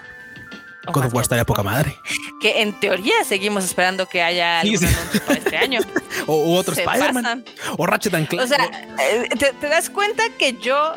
[0.93, 1.95] God of War estaría poca madre.
[2.41, 5.79] Que en teoría seguimos esperando que haya algún anuncio para este año.
[6.27, 7.43] o, otro Spider-Man.
[7.77, 8.45] O Ratchet and Clank.
[8.45, 8.63] O sea,
[8.99, 10.93] eh, ¿te, das cuenta que yo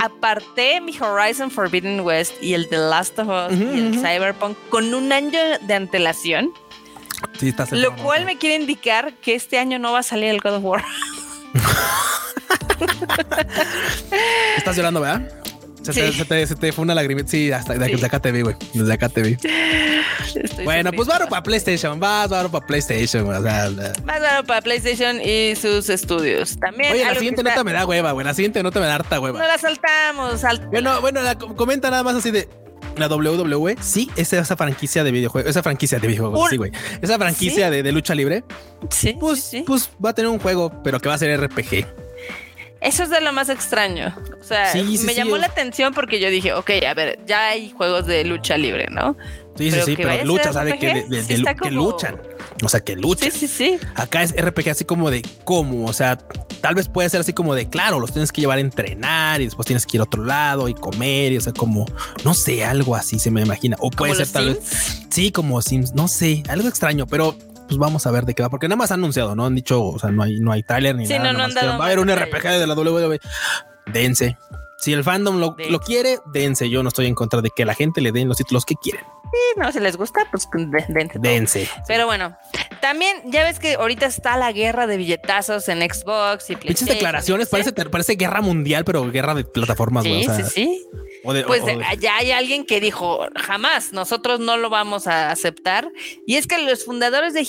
[0.00, 4.92] aparté mi Horizon Forbidden West y el The Last of Us y el Cyberpunk con
[4.94, 6.52] un año de antelación?
[7.38, 10.40] Sí, está Lo cual me quiere indicar que este año no va a salir el
[10.40, 10.84] God of War.
[14.56, 15.39] Estás llorando, ¿verdad?
[15.82, 15.92] Se,
[16.24, 17.28] te, se, te, fue una lagrimita.
[17.28, 18.56] Sí, hasta desde acá te vi, güey.
[18.74, 19.36] Desde acá te vi.
[20.64, 21.98] bueno, pues varo para PlayStation.
[21.98, 23.28] Vas, varo para PlayStation.
[23.28, 23.70] O sea,
[24.04, 26.58] más varo para PlayStation y sus estudios.
[26.58, 26.92] También.
[26.92, 28.26] Oye, la siguiente nota me da hueva, güey.
[28.26, 29.38] La siguiente nota me da harta hueva.
[29.38, 30.42] No la saltamos.
[30.70, 32.48] Bueno, bueno, la comenta nada más así de
[32.96, 36.72] la WWE, sí, es esa franquicia de videojuegos, esa franquicia de videojuegos, sí, güey.
[37.00, 38.44] Esa franquicia de, lucha libre.
[38.90, 39.16] Sí.
[39.18, 41.86] Pues, pues va a tener un juego, pero que va a ser RPG.
[42.80, 44.16] Eso es de lo más extraño.
[44.40, 48.06] O sea, me llamó la atención porque yo dije, ok, a ver, ya hay juegos
[48.06, 49.16] de lucha libre, ¿no?
[49.56, 50.74] Sí, sí, sí, pero lucha, ¿sabes?
[50.74, 51.06] Que,
[51.62, 52.20] que luchan.
[52.62, 53.30] O sea, que luchan.
[53.30, 53.78] Sí, sí, sí.
[53.94, 55.86] Acá es RPG así como de cómo.
[55.86, 56.16] O sea,
[56.62, 59.44] tal vez puede ser así como de claro, los tienes que llevar a entrenar y
[59.44, 61.32] después tienes que ir a otro lado y comer.
[61.32, 61.84] Y o sea, como
[62.24, 63.76] no sé, algo así se me imagina.
[63.80, 65.02] O puede ser tal vez.
[65.10, 67.36] Sí, como Sims, no sé, algo extraño, pero
[67.70, 69.80] pues vamos a ver de qué va, porque nada más han anunciado, no han dicho,
[69.80, 71.32] o sea, no hay, no hay trailer ni nada.
[71.32, 73.20] No, no va a haber un RPG de la WWE.
[73.92, 74.36] Dense.
[74.80, 76.70] Si el fandom lo, lo, quiere, dense.
[76.70, 79.04] Yo no estoy en contra de que la gente le den los títulos que quieren.
[79.32, 80.48] Sí, no, si les gusta, pues
[80.88, 81.18] dense.
[81.18, 81.68] Dense.
[81.86, 82.36] Pero bueno,
[82.80, 86.96] también ya ves que ahorita está la guerra de billetazos en Xbox y PlayStation.
[86.96, 90.02] declaraciones, parece, parece guerra mundial, pero guerra de plataformas.
[90.02, 90.86] Sí, sí, sí.
[91.22, 91.62] pues
[92.00, 95.88] ya hay alguien que dijo, jamás, nosotros no lo vamos a aceptar.
[96.26, 97.42] Y es que los fundadores de,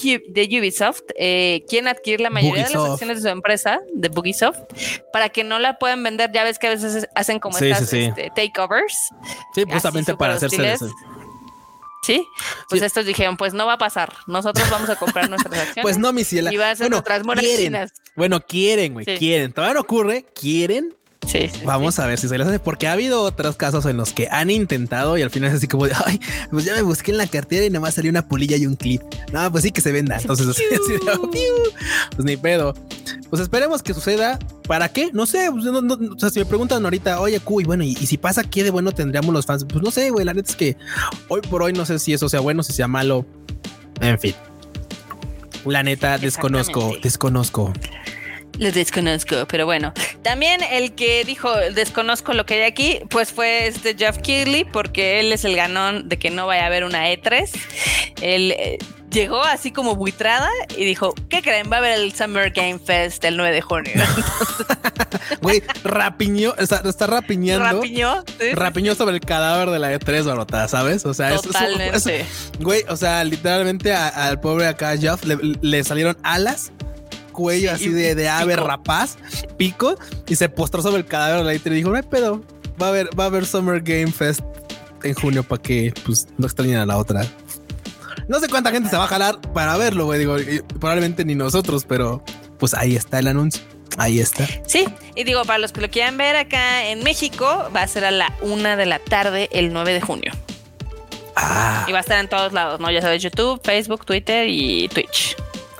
[0.59, 4.59] Ubisoft eh, quieren adquirir la mayoría de las acciones de su empresa, de Bugisoft,
[5.11, 6.31] para que no la puedan vender.
[6.31, 9.09] Ya ves que a veces hacen como estas este, takeovers.
[9.53, 10.77] Sí, justamente para hacerse
[12.03, 12.27] Sí,
[12.67, 14.11] pues estos dijeron, pues no va a pasar.
[14.25, 15.83] Nosotros vamos a comprar nuestras acciones.
[15.83, 16.51] pues no, mi ciela.
[16.51, 17.03] Y va a ser bueno,
[17.39, 17.89] quieren.
[18.15, 19.53] Bueno, quieren, güey, quieren.
[19.53, 20.95] Todavía no ocurre, quieren,
[21.31, 24.11] Sí, Vamos a ver si se les hace, porque ha habido otros casos en los
[24.11, 27.11] que han intentado y al final es así como de, ay, pues ya me busqué
[27.11, 29.01] en la cartera y nada más salió una pulilla y un clip.
[29.31, 30.17] No, pues sí que se venda.
[30.19, 30.99] Entonces, así, así de,
[32.17, 32.73] pues ni pedo.
[33.29, 34.39] Pues esperemos que suceda.
[34.67, 35.09] ¿Para qué?
[35.13, 35.49] No sé.
[35.49, 38.65] Pues, o sea, si me preguntan ahorita, oye, Q, y bueno, y, si pasa, ¿qué
[38.65, 39.63] de bueno tendríamos los fans?
[39.63, 40.25] Pues no sé, güey.
[40.25, 40.75] La neta es que
[41.29, 43.25] hoy por hoy no sé si eso sea bueno, si sea malo.
[44.01, 44.35] En fin.
[45.63, 47.71] La neta, desconozco, desconozco.
[48.61, 49.91] Lo desconozco, pero bueno.
[50.21, 55.19] También el que dijo desconozco lo que hay aquí, pues fue este Jeff Keighley, porque
[55.19, 57.49] él es el ganón de que no vaya a haber una E3.
[58.21, 58.77] Él eh,
[59.09, 60.47] llegó así como buitrada
[60.77, 61.71] y dijo, ¿qué creen?
[61.71, 63.93] Va a haber el Summer Game Fest el 9 de junio.
[65.41, 67.65] Güey, rapiñó, está, está rapiñando.
[67.65, 71.03] Rapiñó, Rapiñó sobre el cadáver de la E3 barota, ¿sabes?
[71.05, 71.97] O sea, Totalmente.
[71.97, 72.09] Eso,
[72.59, 76.71] güey, o sea, literalmente al pobre acá Jeff le salieron alas
[77.31, 79.17] cuello así de, de ave rapaz,
[79.57, 79.95] pico,
[80.27, 82.43] y se postró sobre el cadáver de la y dijo, no hay pedo,
[82.81, 84.41] va a haber, va a haber Summer Game Fest
[85.03, 87.25] en junio para que pues no extrañen a la otra.
[88.27, 90.19] No sé cuánta gente se va a jalar para verlo, güey.
[90.19, 90.35] Digo,
[90.79, 92.23] probablemente ni nosotros, pero
[92.59, 93.63] pues ahí está el anuncio.
[93.97, 94.47] Ahí está.
[94.65, 98.05] Sí, y digo, para los que lo quieran ver acá en México, va a ser
[98.05, 100.31] a la una de la tarde el 9 de junio.
[101.35, 101.85] Ah.
[101.87, 102.89] Y va a estar en todos lados, ¿no?
[102.91, 105.35] Ya sabes, YouTube, Facebook, Twitter y Twitch.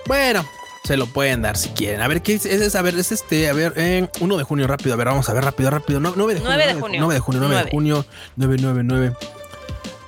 [0.08, 0.46] Bueno,
[0.84, 2.02] se lo pueden dar si quieren.
[2.02, 2.46] A ver, ¿qué es?
[2.46, 4.94] es a ver, es este, a ver, eh, 1 de junio, rápido.
[4.94, 6.00] A ver, vamos a ver, rápido, rápido.
[6.00, 6.56] 9 de junio.
[6.56, 7.00] 9 de junio.
[7.02, 8.06] 9 de junio, 9 de junio.
[8.36, 9.14] 9, 9, 9.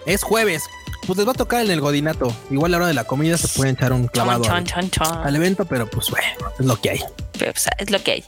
[0.06, 0.64] Es jueves.
[1.06, 2.34] Pues les va a tocar en el godinato.
[2.50, 5.18] Igual a la hora de la comida se pueden echar un clavado chon, chon, chon,
[5.18, 6.26] al, evento, pero pues bueno,
[6.58, 7.00] es lo que hay.
[7.38, 8.24] Pues, es lo que hay.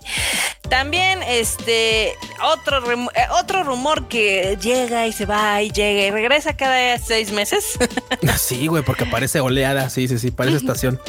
[0.70, 3.08] También este otro eh,
[3.40, 7.80] otro rumor que llega y se va y llega y regresa cada seis meses.
[8.38, 9.90] sí, güey, porque parece oleada.
[9.90, 11.00] Sí, sí, sí, parece estación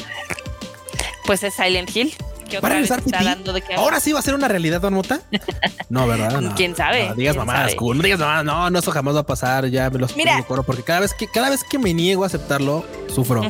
[1.27, 2.15] pues es Silent Hill.
[2.49, 4.93] Que otra vez está dando de que Ahora sí va a ser una realidad, Don
[4.93, 5.19] Mota.
[5.89, 6.53] No, ¿verdad?
[6.55, 7.09] ¿Quién sabe?
[7.09, 8.45] No, digas mamadas, no digas mamadas.
[8.45, 9.67] No, no, eso jamás va a pasar.
[9.67, 10.43] Ya me los Mira.
[10.47, 13.43] porque cada vez que cada vez que me niego a aceptarlo, sufro.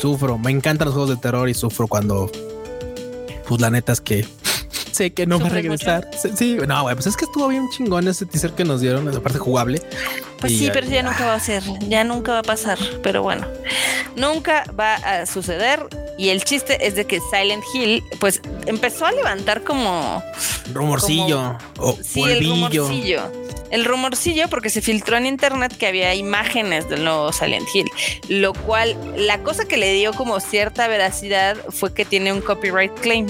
[0.00, 0.38] Sufro.
[0.38, 2.30] Me encantan los juegos de terror y sufro cuando
[3.46, 4.26] pues la neta es que
[4.92, 6.08] sé que no va a regresar.
[6.36, 9.20] Sí, no, güey, pues es que estuvo bien chingón ese teaser que nos dieron, esa
[9.20, 9.80] parte jugable.
[10.38, 13.46] Pues sí, pero ya nunca va a ser, ya nunca va a pasar, pero bueno,
[14.16, 15.86] nunca va a suceder.
[16.18, 20.22] Y el chiste es de que Silent Hill, pues empezó a levantar como
[20.72, 23.32] rumorcillo o sí, el rumorcillo.
[23.70, 27.88] El rumorcillo porque se filtró en internet que había imágenes del nuevo Silent Hill,
[28.28, 32.92] lo cual la cosa que le dio como cierta veracidad fue que tiene un copyright
[32.98, 33.28] claim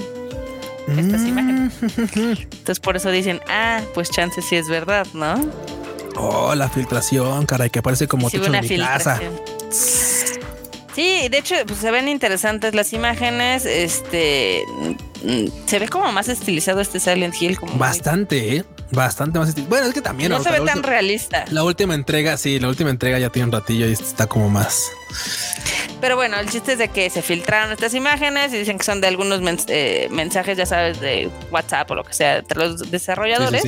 [0.87, 1.73] estas imágenes.
[2.15, 5.35] Entonces por eso dicen, ah, pues chance sí es verdad, ¿no?
[6.15, 9.19] Oh, la filtración, caray, que parece como sí, una mi casa.
[10.95, 13.65] Sí, de hecho, pues se ven interesantes las imágenes.
[13.65, 14.63] Este
[15.23, 17.57] mm, se ve como más estilizado este Silent Hill.
[17.57, 18.65] Como Bastante, ¿eh?
[18.91, 19.69] Bastante más estilizado.
[19.69, 20.31] Bueno, es que también.
[20.31, 21.45] No se ve tan realista.
[21.49, 24.91] La última entrega, sí, la última entrega ya tiene un ratillo y está como más.
[26.01, 28.99] Pero bueno, el chiste es de que se filtraron estas imágenes y dicen que son
[29.01, 33.63] de algunos eh, mensajes, ya sabes, de WhatsApp o lo que sea, entre los desarrolladores.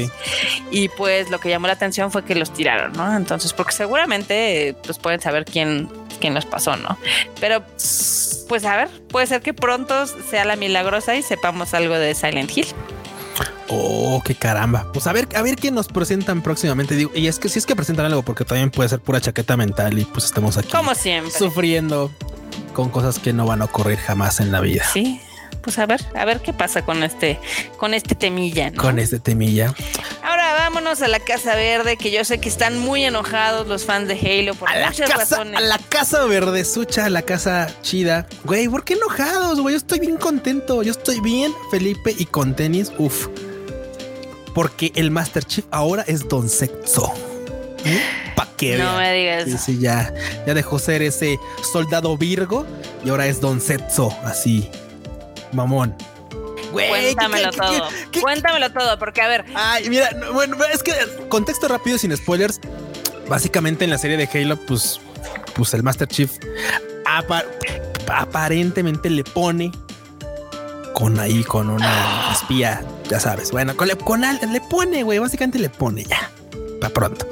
[0.71, 3.15] Y pues lo que llamó la atención fue que los tiraron, ¿no?
[3.15, 6.97] Entonces, porque seguramente pues pueden saber quién, quién los pasó, ¿no?
[7.39, 7.63] Pero
[8.49, 12.57] pues a ver, puede ser que pronto sea la milagrosa y sepamos algo de Silent
[12.57, 12.67] Hill.
[13.69, 14.91] Oh, qué caramba.
[14.91, 16.95] Pues a ver, a ver qué nos presentan próximamente.
[16.95, 19.57] Digo, y es que si es que presentan algo, porque también puede ser pura chaqueta
[19.57, 20.69] mental y pues estamos aquí.
[20.69, 21.31] Como siempre.
[21.31, 22.11] Sufriendo
[22.73, 24.83] con cosas que no van a ocurrir jamás en la vida.
[24.91, 25.19] Sí.
[25.63, 27.39] Pues a ver, a ver qué pasa con este,
[27.77, 28.71] con este temilla.
[28.73, 29.73] Con este temilla.
[30.21, 34.07] Ahora vámonos a la Casa Verde, que yo sé que están muy enojados los fans
[34.07, 35.57] de Halo por a muchas la casa, razones.
[35.57, 38.27] A la Casa Verde, sucha, la casa chida.
[38.43, 39.73] Güey, ¿por qué enojados, güey?
[39.73, 40.83] Yo estoy bien contento.
[40.83, 43.27] Yo estoy bien, Felipe, y con tenis, uf
[44.53, 47.11] porque el Master Chief ahora es Don Sexo.
[47.85, 48.01] ¿Eh?
[48.35, 48.77] ¿Pa' qué?
[48.77, 49.45] No me digas.
[49.45, 50.13] Sí, sí, ya,
[50.45, 51.39] ya dejó ser ese
[51.71, 52.65] soldado Virgo
[53.03, 54.69] y ahora es Don Sexo, así.
[55.53, 55.95] Mamón.
[56.71, 57.89] Cuéntamelo todo.
[58.21, 59.45] Cuéntamelo todo, porque a ver.
[59.53, 60.93] Ay, mira, bueno, es que
[61.29, 62.59] contexto rápido sin spoilers.
[63.27, 64.99] Básicamente en la serie de Halo, pues,
[65.53, 66.31] pues el Master Chief
[68.07, 69.71] aparentemente le pone
[70.93, 73.51] con ahí, con una espía ya sabes.
[73.51, 75.19] Bueno, con, con le pone, güey.
[75.19, 76.31] Básicamente le pone ya.
[76.79, 77.27] Para pronto.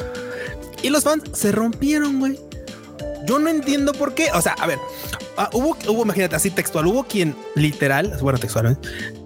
[0.82, 2.40] Y los fans se rompieron, güey.
[3.26, 4.32] Yo no entiendo por qué.
[4.34, 4.80] O sea, a ver,
[5.43, 8.77] ah, hubo, imagínate, así textual, hubo quien literal, bueno, textual,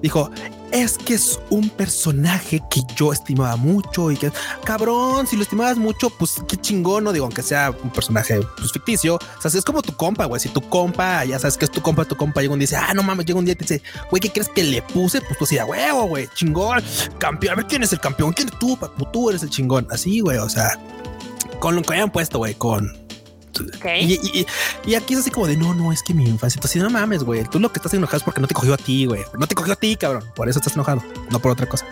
[0.01, 0.31] dijo,
[0.71, 4.31] es que es un personaje que yo estimaba mucho y que,
[4.63, 8.71] cabrón, si lo estimabas mucho, pues qué chingón, no digo, aunque sea un personaje pues,
[8.71, 11.71] ficticio, o sea, es como tu compa, güey, si tu compa, ya sabes que es
[11.71, 13.53] tu compa, tu compa llega un día y dice, ah, no mames, llega un día
[13.53, 15.21] y te dice, güey, ¿qué crees que le puse?
[15.21, 16.83] Pues tú sí, a huevo, güey, chingón,
[17.19, 18.77] campeón, a ver quién es el campeón, quién es tú,
[19.11, 20.79] tú eres el chingón, así, güey, o sea,
[21.59, 23.04] con lo que hayan puesto, güey, con
[24.85, 26.57] y, aquí es así como de no, no, es que mi infancia.
[26.57, 27.43] Entonces, no mames, güey.
[27.43, 29.23] Tú lo que estás enojado es porque no te cogió a ti, güey.
[29.37, 30.23] No te cogió a ti, cabrón.
[30.35, 31.85] Por eso estás enojado, no por otra cosa.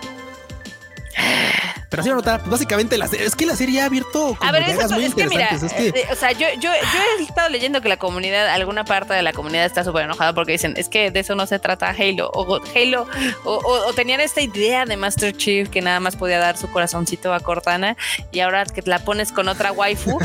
[1.94, 4.96] Pero sí, nota, pues básicamente la, es que la serie ha abierto a ver, eso,
[4.96, 8.50] es que mira, eh, o sea, yo, yo, yo he estado leyendo que la comunidad,
[8.50, 11.46] alguna parte de la comunidad está súper enojada porque dicen, es que de eso no
[11.46, 13.06] se trata Halo, o Halo,
[13.44, 17.40] o, tenían esta idea de Master Chief que nada más podía dar su corazoncito a
[17.42, 17.96] Cortana
[18.32, 20.18] y ahora que la pones con otra waifu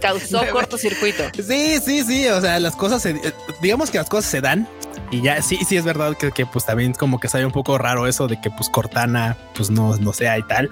[0.00, 1.22] causó cortocircuito.
[1.46, 3.14] Sí, sí, sí, o sea, las cosas, se,
[3.62, 4.68] digamos que las cosas se dan
[5.10, 7.78] y ya sí, sí es verdad que, que, pues también como que sabe un poco
[7.78, 10.70] raro eso de que pues Cortana pues no, no sea y tal.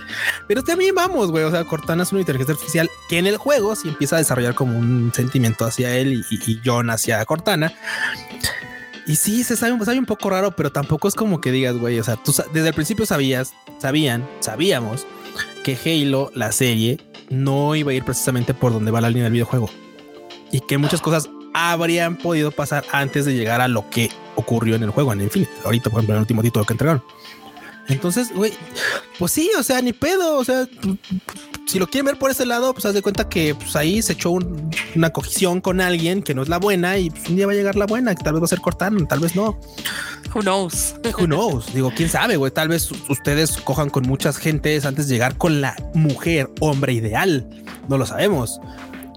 [0.48, 1.44] Pero también vamos, güey.
[1.44, 4.54] O sea, Cortana es una inteligencia artificial que en el juego sí empieza a desarrollar
[4.54, 7.72] como un sentimiento hacia él y, John hacia Cortana.
[9.06, 11.98] Y sí, se sabe, sabe, un poco raro, pero tampoco es como que digas, güey,
[11.98, 15.06] o sea, tú desde el principio sabías, sabían, sabíamos
[15.64, 16.98] que Halo, la serie,
[17.30, 19.70] no iba a ir precisamente por donde va la línea del videojuego.
[20.50, 24.82] Y que muchas cosas habrían podido pasar antes de llegar a lo que ocurrió en
[24.82, 25.52] el juego, en Infinite.
[25.64, 27.02] Ahorita, por ejemplo, en el último título que entregaron.
[27.88, 28.52] Entonces, güey,
[29.18, 30.38] pues sí, o sea, ni pedo.
[30.38, 30.66] O sea,
[31.66, 34.12] si lo quieren ver por ese lado, pues haz de cuenta que pues, ahí se
[34.12, 37.52] echó una cogición con alguien que no es la buena y pues, un día va
[37.52, 39.58] a llegar la buena, que tal vez va a ser Cortana, tal vez no.
[40.34, 40.94] Who knows?
[41.18, 41.72] Who knows?
[41.74, 42.52] Digo, quién sabe, güey.
[42.52, 47.46] Tal vez ustedes cojan con muchas gentes antes de llegar con la mujer, hombre ideal.
[47.88, 48.60] No lo sabemos.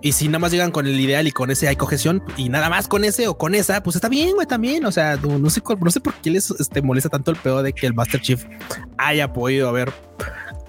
[0.06, 2.70] Y si nada más llegan con el ideal y con ese hay cohesión y nada
[2.70, 4.86] más con ese o con esa, pues está bien, güey, también.
[4.86, 7.74] O sea, no, sé, no sé por qué les este, molesta tanto el pedo de
[7.74, 8.46] que el Master Chief
[9.00, 9.92] haya podido haber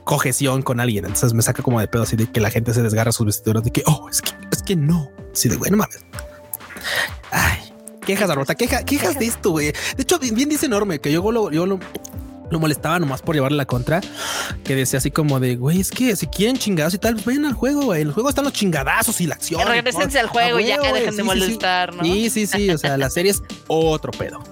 [0.05, 1.05] cohesión con alguien.
[1.05, 3.63] Entonces me saca como de pedo así de que la gente se desgarra sus vestiduras
[3.63, 5.11] de que, oh, es que, es que no.
[5.35, 5.99] Así de, bueno, mames.
[7.31, 7.59] Ay,
[8.07, 9.67] quejas, Arrota, queja, quejas de esto, güey.
[9.67, 11.79] De hecho, bien, dice enorme que yo lo, yo lo,
[12.51, 14.01] lo molestaba nomás por llevarle la contra,
[14.65, 17.45] que decía así como de, güey, es que si quieren chingados y tal, pues vayan
[17.47, 18.03] al juego, güey.
[18.03, 19.67] En el juego están los chingadazos y la acción.
[19.67, 22.03] Regresense al juego y ya que dejen de molestar, ¿no?
[22.03, 22.71] Sí, sí, sí.
[22.71, 24.43] O sea, la serie es otro pedo.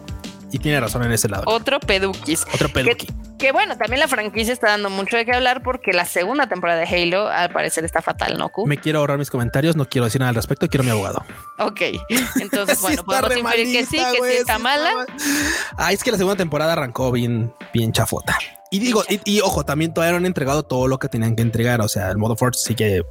[0.53, 1.45] Y tiene razón en ese lado.
[1.47, 2.45] Otro peduquis.
[2.55, 3.11] Otro peduquis.
[3.45, 6.81] Que, bueno, también la franquicia está dando mucho de qué hablar porque la segunda temporada
[6.81, 8.51] de Halo al parecer está fatal, ¿no?
[8.65, 11.23] Me quiero ahorrar mis comentarios, no quiero decir nada al respecto, quiero mi abogado.
[11.59, 11.83] Ok,
[12.41, 14.91] entonces bueno, podemos inferir que sí, que sí está mala.
[15.77, 18.39] Ah, es que la segunda temporada arrancó bien, bien chafota.
[18.71, 21.83] Y digo, y, ojo, también todavía no han entregado todo lo que tenían que entregar.
[21.83, 23.03] O sea, el modo Force sí que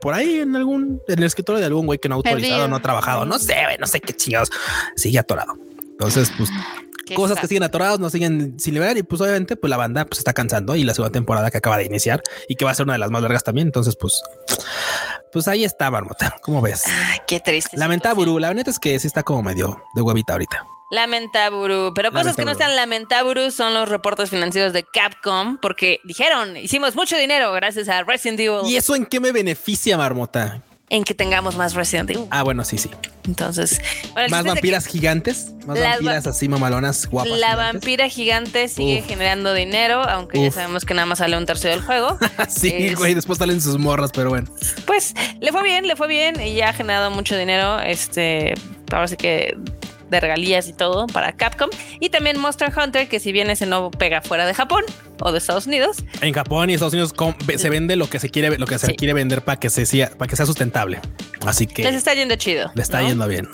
[0.00, 2.76] por ahí en algún, en el escritorio de algún güey que no ha autorizado, no
[2.76, 4.50] ha trabajado, no sé, no sé qué chingados,
[4.96, 5.52] sigue atorado.
[5.98, 6.50] Entonces, pues
[7.14, 10.18] cosas que siguen atoradas no siguen sin liberar y pues obviamente pues la banda pues
[10.18, 12.84] está cansando y la segunda temporada que acaba de iniciar y que va a ser
[12.84, 13.68] una de las más largas también.
[13.68, 14.20] Entonces, pues,
[15.32, 16.36] pues ahí está, Marmota.
[16.42, 16.84] ¿Cómo ves?
[16.86, 17.76] Ay, qué triste.
[17.76, 18.26] Lamentable.
[18.40, 20.66] La neta es que sí está como medio de huevita ahorita.
[20.90, 26.56] Lamentaburu, pero cosas que no están lamentaburu son los reportes financieros de Capcom, porque dijeron,
[26.56, 28.60] hicimos mucho dinero gracias a Resident Evil.
[28.66, 30.62] ¿Y eso en qué me beneficia, Marmota?
[30.88, 32.26] En que tengamos más Resident Evil.
[32.30, 32.90] Ah, bueno, sí, sí.
[33.26, 33.80] Entonces,
[34.30, 37.38] más vampiras gigantes, más vampiras así mamalonas, guapas.
[37.38, 41.68] La vampira gigante sigue generando dinero, aunque ya sabemos que nada más sale un tercio
[41.70, 42.18] del juego.
[42.48, 44.48] sí, güey, después salen sus morras, pero bueno.
[44.86, 47.80] Pues le fue bien, le fue bien y ya ha generado mucho dinero.
[47.80, 48.54] Este,
[48.92, 49.56] ahora sí que
[50.10, 51.70] de regalías y todo para Capcom.
[52.00, 54.84] Y también Monster Hunter, que si bien ese no pega fuera de Japón
[55.20, 55.98] o de Estados Unidos.
[56.20, 57.14] En Japón y Estados Unidos
[57.56, 60.10] se vende lo que se quiere, lo que se quiere vender para que se sea,
[60.10, 61.00] para que sea sustentable.
[61.46, 62.70] Así que les está yendo chido.
[62.74, 63.48] Le está yendo bien.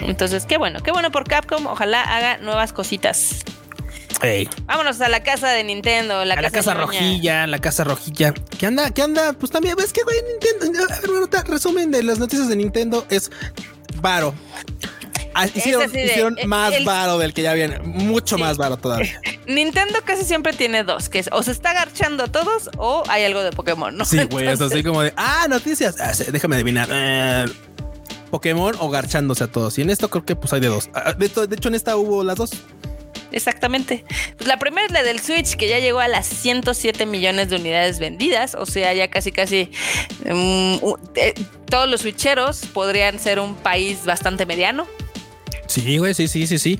[0.00, 1.66] Entonces, qué bueno, qué bueno por Capcom.
[1.66, 3.44] Ojalá haga nuevas cositas.
[4.66, 8.32] Vámonos a la casa de Nintendo, la, a casa, la casa rojilla, la casa rojilla.
[8.32, 8.90] ¿Qué anda?
[8.90, 9.32] ¿Qué anda?
[9.32, 10.86] Pues también ves que güey, Nintendo.
[11.48, 13.32] resumen de las noticias de Nintendo es
[14.00, 14.32] varo.
[15.34, 19.20] Ah, hicieron, más varo del que ya viene, mucho más varo todavía.
[19.46, 23.24] Nintendo casi siempre tiene dos, que es o se está agarchando a todos o hay
[23.24, 24.04] algo de Pokémon, ¿no?
[24.04, 26.88] Sí, güey, es así como de, ah, noticias, ah, déjame adivinar.
[26.90, 27.46] Eh,
[28.30, 29.78] Pokémon o garchándose a todos.
[29.78, 30.88] Y en esto creo que pues hay de dos.
[30.94, 32.52] Ah, de, de hecho, en esta hubo las dos.
[33.32, 34.04] Exactamente.
[34.36, 37.56] Pues la primera es la del Switch, que ya llegó a las 107 millones de
[37.56, 38.54] unidades vendidas.
[38.54, 39.70] O sea, ya casi, casi
[40.24, 40.76] mm,
[41.16, 41.34] eh,
[41.66, 44.86] todos los switcheros podrían ser un país bastante mediano.
[45.72, 46.78] Sí, güey, sí, sí, sí, sí.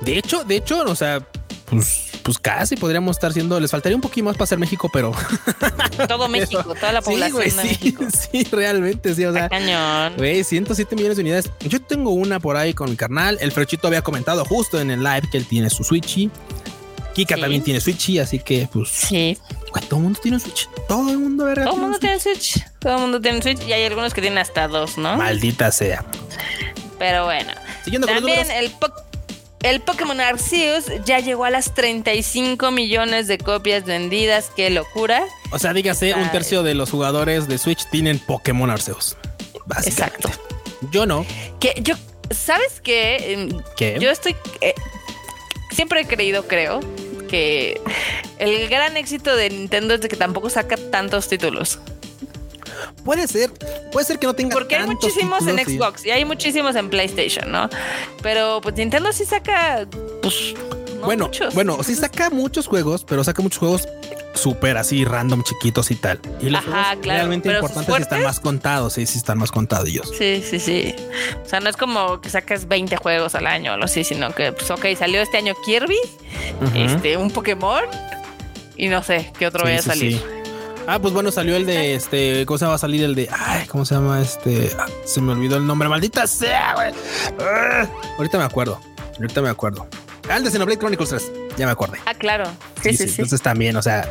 [0.00, 1.26] De hecho, de hecho, o sea,
[1.64, 5.12] pues, pues casi podríamos estar siendo, les faltaría un poquito más para ser México, pero
[6.08, 7.42] todo México, toda la población.
[7.42, 8.04] Sí, de México.
[8.32, 9.24] sí, realmente, sí.
[9.24, 10.14] O sea, cañón.
[10.16, 11.50] Güey, 107 millones de unidades.
[11.60, 13.38] Yo tengo una por ahí con mi carnal.
[13.40, 16.30] El Frechito había comentado justo en el live que él tiene su Switchy.
[17.14, 18.90] Kika también tiene Switchy, así que pues.
[18.90, 19.36] Sí.
[19.88, 20.68] todo el mundo tiene un Switch.
[20.86, 21.64] Todo el mundo, ¿verdad?
[21.64, 22.62] Todo el mundo tiene Switch.
[22.78, 25.16] Todo el mundo tiene Switch y hay algunos que tienen hasta dos, ¿no?
[25.16, 26.04] Maldita sea.
[26.98, 27.52] Pero bueno.
[27.84, 28.72] Siguiendo También el,
[29.62, 34.50] el Pokémon Arceus ya llegó a las 35 millones de copias vendidas.
[34.54, 35.24] Qué locura.
[35.50, 39.16] O sea, dígase, un tercio de los jugadores de Switch tienen Pokémon Arceus.
[39.84, 40.30] Exacto.
[40.90, 41.26] Yo no.
[41.60, 41.94] Que yo,
[42.30, 43.32] ¿sabes qué?
[43.32, 43.98] Em, ¿Qué?
[44.00, 44.36] Yo estoy.
[44.60, 44.74] Eh,
[45.70, 46.80] siempre he creído, creo,
[47.28, 47.80] que
[48.38, 51.78] el gran éxito de Nintendo es de que tampoco saca tantos títulos.
[53.04, 53.52] Puede ser,
[53.92, 57.50] puede ser que no tenga Porque hay muchísimos en Xbox y hay muchísimos en PlayStation,
[57.50, 57.68] ¿no?
[58.22, 59.86] Pero pues Nintendo sí saca,
[60.22, 60.54] pues.
[61.04, 63.88] bueno, bueno, sí saca muchos juegos, pero saca muchos juegos
[64.34, 66.20] súper así random chiquitos y tal.
[66.40, 70.10] Y los Ajá, realmente importantes están más contados, sí, sí están más contados ellos.
[70.16, 70.94] Sí, sí, sí.
[71.44, 74.34] O sea, no es como que saques 20 juegos al año o algo así, sino
[74.34, 75.98] que, pues, ok, salió este año Kirby,
[76.74, 77.84] este, un Pokémon
[78.76, 80.37] y no sé qué otro vaya a salir.
[80.90, 82.46] Ah, pues bueno, salió el de este.
[82.46, 83.28] ¿Cómo se va a salir el de.
[83.30, 84.72] Ay, ¿cómo se llama este?
[84.78, 86.94] Ah, se me olvidó el nombre, maldita sea, güey.
[87.38, 88.80] Ah, ahorita me acuerdo.
[89.16, 89.86] Ahorita me acuerdo.
[90.30, 91.32] Ah, el de Xenoblade Chronicles 3.
[91.58, 91.98] Ya me acordé.
[92.06, 92.46] Ah, claro.
[92.82, 93.10] Sí, sí, sí.
[93.10, 94.08] Entonces también, o sea.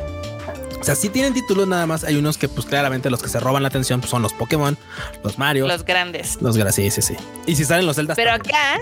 [0.80, 2.04] O sea, sí tienen títulos nada más.
[2.04, 4.78] Hay unos que, pues claramente, los que se roban la atención pues, son los Pokémon,
[5.24, 5.66] los Mario.
[5.68, 6.40] Los grandes.
[6.44, 7.16] Los grandes, sí, sí, sí.
[7.48, 8.14] Y si salen los Zelda.
[8.14, 8.78] Pero acá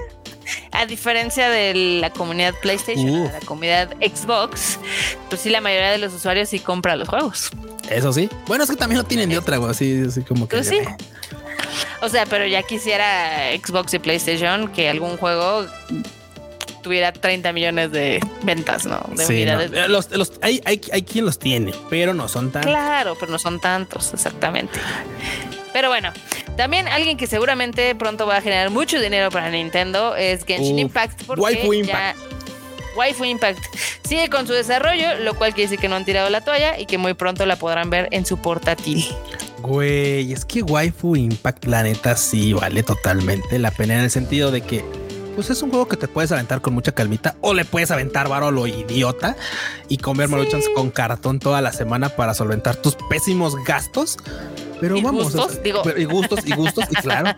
[0.71, 3.31] a diferencia de la comunidad PlayStation, uh.
[3.31, 4.79] la comunidad Xbox,
[5.29, 7.51] pues sí, la mayoría de los usuarios sí compra los juegos.
[7.89, 8.29] Eso sí.
[8.47, 9.71] Bueno, es que también lo tienen de otra, güey.
[9.71, 10.58] Así, así como que.
[10.58, 10.79] Pues sí.
[12.01, 15.65] O sea, pero ya quisiera Xbox y PlayStation que algún juego
[16.86, 19.03] tuviera 30 millones de ventas, ¿no?
[19.15, 19.71] De unidades.
[19.73, 22.71] Eh, los, hay, hay, hay quien los tiene, pero no son tantos.
[22.71, 24.79] Claro, pero no son tantos, exactamente.
[25.75, 26.13] Pero bueno,
[26.55, 31.23] también alguien que seguramente pronto va a generar mucho dinero para Nintendo es Genshin Impact.
[31.25, 32.17] Porque Waifu Impact.
[32.95, 33.59] Waifu Impact
[34.07, 36.85] sigue con su desarrollo, lo cual quiere decir que no han tirado la toalla y
[36.85, 39.03] que muy pronto la podrán ver en su portátil.
[39.63, 44.51] Güey, es que Waifu Impact, la neta, sí vale totalmente la pena en el sentido
[44.51, 44.81] de que
[45.35, 48.29] pues es un juego que te puedes aventar con mucha calmita o le puedes aventar
[48.29, 49.35] varo lo idiota
[49.89, 54.17] y comer maruchans con cartón toda la semana para solventar tus pésimos gastos.
[54.79, 55.81] Pero vamos, gustos, digo.
[55.95, 57.35] y gustos y gustos y claro.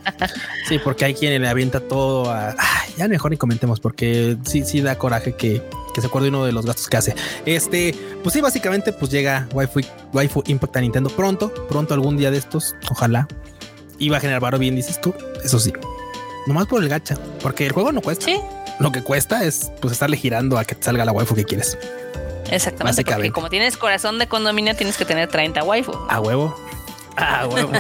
[0.68, 2.56] Sí, porque hay quien le avienta todo a
[2.98, 5.62] ya mejor ni comentemos porque sí, sí da coraje que,
[5.94, 7.16] que se acuerde uno de los gastos que hace.
[7.46, 9.82] Este, pues sí, básicamente, pues llega Waifu,
[10.14, 13.28] Waifu Impact a Nintendo pronto, pronto algún día de estos, ojalá.
[14.00, 15.14] Iba a generar varo bien, dices tú.
[15.44, 15.72] Eso sí,
[16.48, 18.26] nomás por el gacha, porque el juego no cuesta.
[18.26, 18.40] Sí.
[18.80, 21.78] Lo que cuesta es pues estarle girando a que te salga la waifu que quieres.
[22.52, 25.94] Exactamente, porque como tienes corazón de condominio, tienes que tener 30 waifu.
[26.10, 26.56] A huevo.
[27.18, 27.72] Ah, huevo.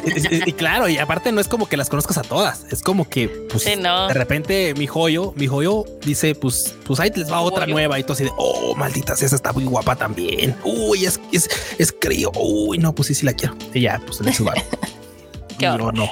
[0.45, 2.65] y, claro, y aparte no es como que las conozcas a todas.
[2.71, 7.31] Es como que pues, de repente mi joyo, mi joyo dice, pues, pues ahí les
[7.31, 7.99] va otra nueva.
[7.99, 10.55] Y tú así de oh, maldita esa está muy guapa también.
[10.63, 12.31] Uy, es, es, es crío.
[12.35, 13.55] Uy, no, pues sí, sí la quiero.
[13.73, 14.51] Y ya, pues le subo.
[15.59, 15.93] Qué horror.
[15.93, 16.09] no.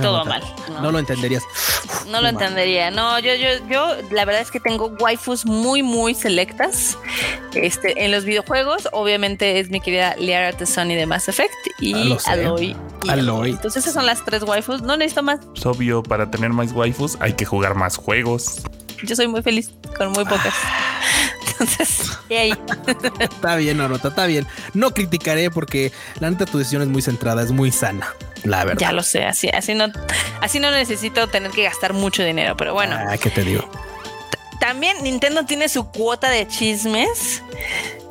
[0.00, 0.42] Todo mal.
[0.80, 0.90] ¿no?
[0.90, 1.42] lo entenderías.
[2.08, 2.90] No lo entendería.
[2.90, 6.98] No, yo, yo, yo, la verdad es que tengo waifus muy, muy selectas.
[7.54, 12.18] Este, en los videojuegos, obviamente es mi querida Liara Sony de Mass Effect y ah,
[12.26, 12.76] Aloy.
[13.08, 13.50] Aloy.
[13.50, 14.82] Entonces esas son las tres waifus.
[14.82, 15.40] No necesito más.
[15.54, 18.62] Es obvio, para tener más waifus hay que jugar más juegos.
[19.02, 20.54] Yo soy muy feliz con muy pocas.
[21.52, 22.54] Entonces, ahí?
[23.18, 24.46] está bien, Norota, está bien.
[24.74, 28.14] No criticaré porque la neta tu decisión es muy centrada, es muy sana.
[28.44, 28.80] La verdad.
[28.80, 29.86] Ya lo sé, así, así no,
[30.40, 32.96] así no necesito tener que gastar mucho dinero, pero bueno.
[32.98, 33.68] Ah, ¿qué te digo?
[34.60, 37.42] También Nintendo tiene su cuota de chismes.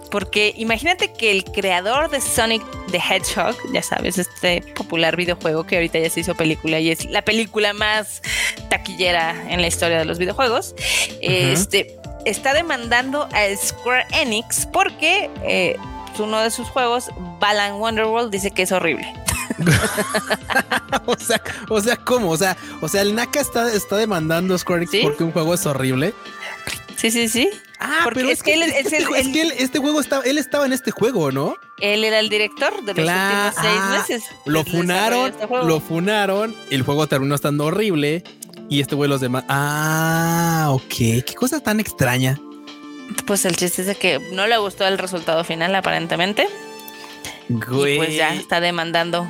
[0.10, 5.78] Porque imagínate que el creador de Sonic the Hedgehog, ya sabes, este popular videojuego que
[5.78, 8.22] ahorita ya se hizo película y es la película más
[8.70, 10.76] taquillera en la historia de los videojuegos,
[11.22, 15.78] este está demandando a Square Enix porque eh,
[16.20, 19.12] uno de sus juegos, Balan Wonderworld, dice que es horrible.
[21.06, 22.30] o sea, o sea, ¿cómo?
[22.30, 25.54] O sea, o sea, el Naka está, está demandando a Square Enix porque un juego
[25.54, 26.14] es horrible.
[26.96, 27.50] Sí, sí, sí.
[27.80, 30.68] Ah, pero es, que, él, es este, el, es que este juego estaba, él estaba
[30.68, 31.56] en este juego, ¿no?
[31.80, 34.24] Él era el director de los últimos seis ah, meses.
[34.46, 38.24] Lo funaron, este lo funaron, el juego terminó estando horrible
[38.70, 39.46] y este güey los demás.
[39.50, 41.26] Ah, ok.
[41.26, 42.40] Qué cosa tan extraña.
[43.26, 46.48] Pues el chiste es de que no le gustó el resultado final, aparentemente.
[47.50, 47.98] Güey.
[47.98, 49.28] pues ya está demandando.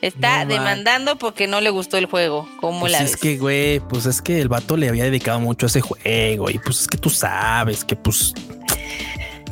[0.00, 2.48] Está demandando porque no le gustó el juego.
[2.60, 5.66] ¿Cómo pues la es que, güey, pues es que el vato le había dedicado mucho
[5.66, 8.32] a ese juego y pues es que tú sabes que pues...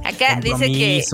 [0.05, 1.05] Acá dice que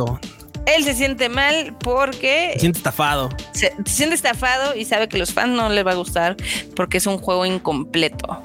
[0.66, 2.50] él se siente mal porque...
[2.54, 3.30] Se siente estafado.
[3.52, 6.36] Se, siente estafado y sabe que los fans no les va a gustar
[6.76, 8.42] porque es un juego incompleto.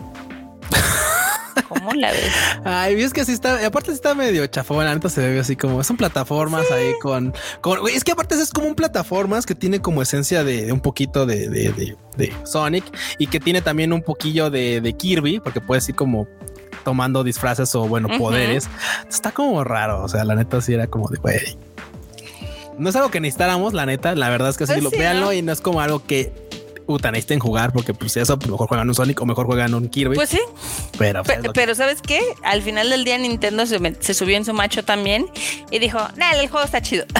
[1.67, 2.31] ¿Cómo la ves?
[2.63, 5.97] Ay, es que así está, aparte está medio chafón, la se ve así como, son
[5.97, 7.33] plataformas ahí con,
[7.93, 11.47] es que aparte es como un plataformas que tiene como esencia de, un poquito de,
[11.47, 11.95] de,
[12.43, 12.83] Sonic
[13.19, 16.27] y que tiene también un poquillo de, Kirby, porque puedes ir como
[16.83, 18.69] tomando disfraces o bueno, poderes.
[19.09, 21.57] Está como raro, o sea, la neta sí era como de, güey.
[22.77, 25.33] No es algo que necesitáramos, la neta, la verdad es que pues sí, lo véanlo
[25.33, 26.31] y no es como algo que
[26.87, 29.89] puta, necesiten jugar porque pues eso pues, mejor juegan un Sonic o mejor juegan un
[29.89, 30.15] Kirby.
[30.15, 30.39] Pues sí.
[30.97, 32.21] Pero, pues, pero, ¿sabes qué?
[32.43, 35.27] Al final del día Nintendo se, subió en su macho también
[35.69, 37.05] y dijo, nada, el juego está chido.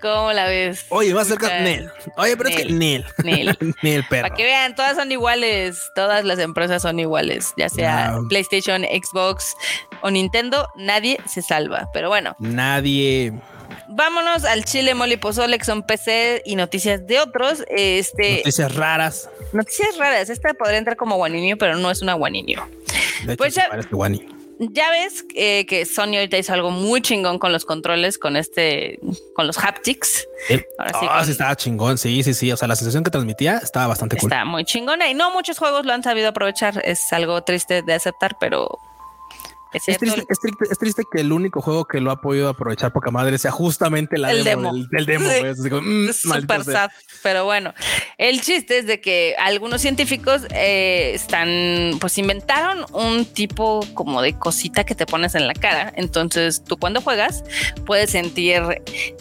[0.00, 0.86] ¿Cómo la ves?
[0.90, 1.90] Oye, va a ser Nel.
[2.16, 3.04] Oye, pero es que Nel.
[3.24, 3.58] Nel.
[3.82, 4.28] Nel, perro.
[4.28, 5.90] Para que vean, todas son iguales.
[5.96, 7.52] Todas las empresas son iguales.
[7.56, 9.56] Ya sea PlayStation, Xbox
[10.02, 11.88] o Nintendo, nadie se salva.
[11.92, 12.36] Pero bueno.
[12.38, 13.32] Nadie
[13.88, 17.64] vámonos al Chile Moli Pozole, que son PC y noticias de otros.
[17.68, 19.30] Este, noticias raras.
[19.52, 20.30] Noticias raras.
[20.30, 22.68] Esta podría entrar como guaninio, pero no es una guaninio.
[23.38, 23.68] pues ya,
[24.58, 28.98] ya ves eh, que Sony ahorita hizo algo muy chingón con los controles, con este,
[29.34, 30.26] con los haptics.
[30.48, 32.50] sí, ah, sí estaba chingón, sí, sí, sí.
[32.52, 34.30] O sea, la sensación que transmitía estaba bastante cool.
[34.30, 36.80] Está muy chingona y no muchos juegos lo han sabido aprovechar.
[36.84, 38.78] Es algo triste de aceptar, pero
[39.86, 44.18] es, triste, que el único juego que lo ha podido aprovechar poca madre sea justamente
[44.18, 45.28] la el demo, Del, demo.
[45.82, 46.90] Mm, super sad,
[47.22, 47.74] pero bueno,
[48.18, 54.38] el chiste es de que algunos científicos eh, están, pues inventaron un tipo como de
[54.38, 55.92] cosita que te pones en la cara.
[55.96, 57.44] Entonces tú cuando juegas
[57.84, 58.62] puedes sentir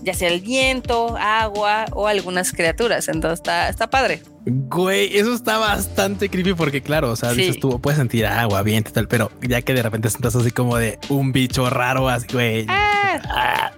[0.01, 3.08] ya sea el viento, agua o algunas criaturas.
[3.08, 4.22] Entonces está, está padre.
[4.46, 8.91] Güey, eso está bastante creepy porque, claro, o sea, dices tú puedes sentir agua, viento
[8.91, 12.28] y tal, pero ya que de repente sientas así como de un bicho raro, así,
[12.32, 12.66] güey.
[12.70, 13.20] Ah.
[13.30, 13.72] ah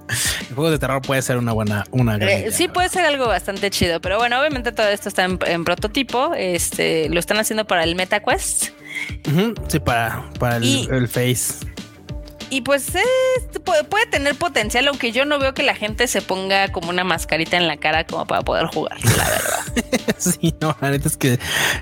[0.49, 3.27] el juego de terror puede ser una buena, una gran eh, Sí, puede ser algo
[3.27, 6.33] bastante chido, pero bueno, obviamente todo esto está en, prototipo.
[6.33, 8.69] Este lo están haciendo para el MetaQuest.
[9.67, 11.76] sí, para, para el Face.
[12.49, 12.87] Y pues
[13.63, 17.57] puede, tener potencial, aunque yo no veo que la gente se ponga como una mascarita
[17.57, 20.13] en la cara como para poder jugar, la verdad.
[20.17, 21.39] sí, no, la neta es que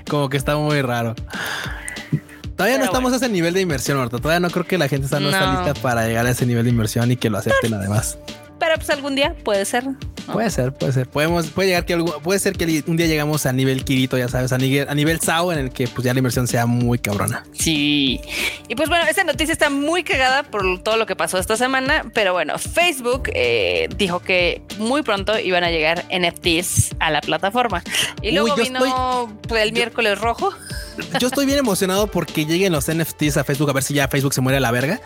[0.08, 1.14] como que está muy raro.
[2.56, 4.18] Todavía no estamos a ese nivel de inversión, Marta.
[4.18, 6.64] Todavía no creo que la gente está, no, está lista para llegar a ese nivel
[6.64, 8.18] de inversión y que lo acepten además.
[8.58, 9.84] Pero pues algún día puede ser.
[10.32, 11.08] Puede ser, puede ser.
[11.08, 14.28] Podemos, puede llegar que algo, puede ser que un día llegamos a nivel Kirito, ya
[14.28, 16.98] sabes, a nivel, a nivel SAO en el que pues ya la inversión sea muy
[16.98, 17.44] cabrona.
[17.52, 18.20] Sí.
[18.68, 22.04] Y pues bueno, esta noticia está muy cagada por todo lo que pasó esta semana,
[22.12, 27.82] pero bueno, Facebook eh, dijo que muy pronto iban a llegar NFTs a la plataforma.
[28.22, 30.52] Y luego vino el miércoles rojo.
[31.20, 34.34] Yo estoy bien emocionado porque lleguen los NFTs a Facebook a ver si ya Facebook
[34.34, 35.00] se muere a la verga.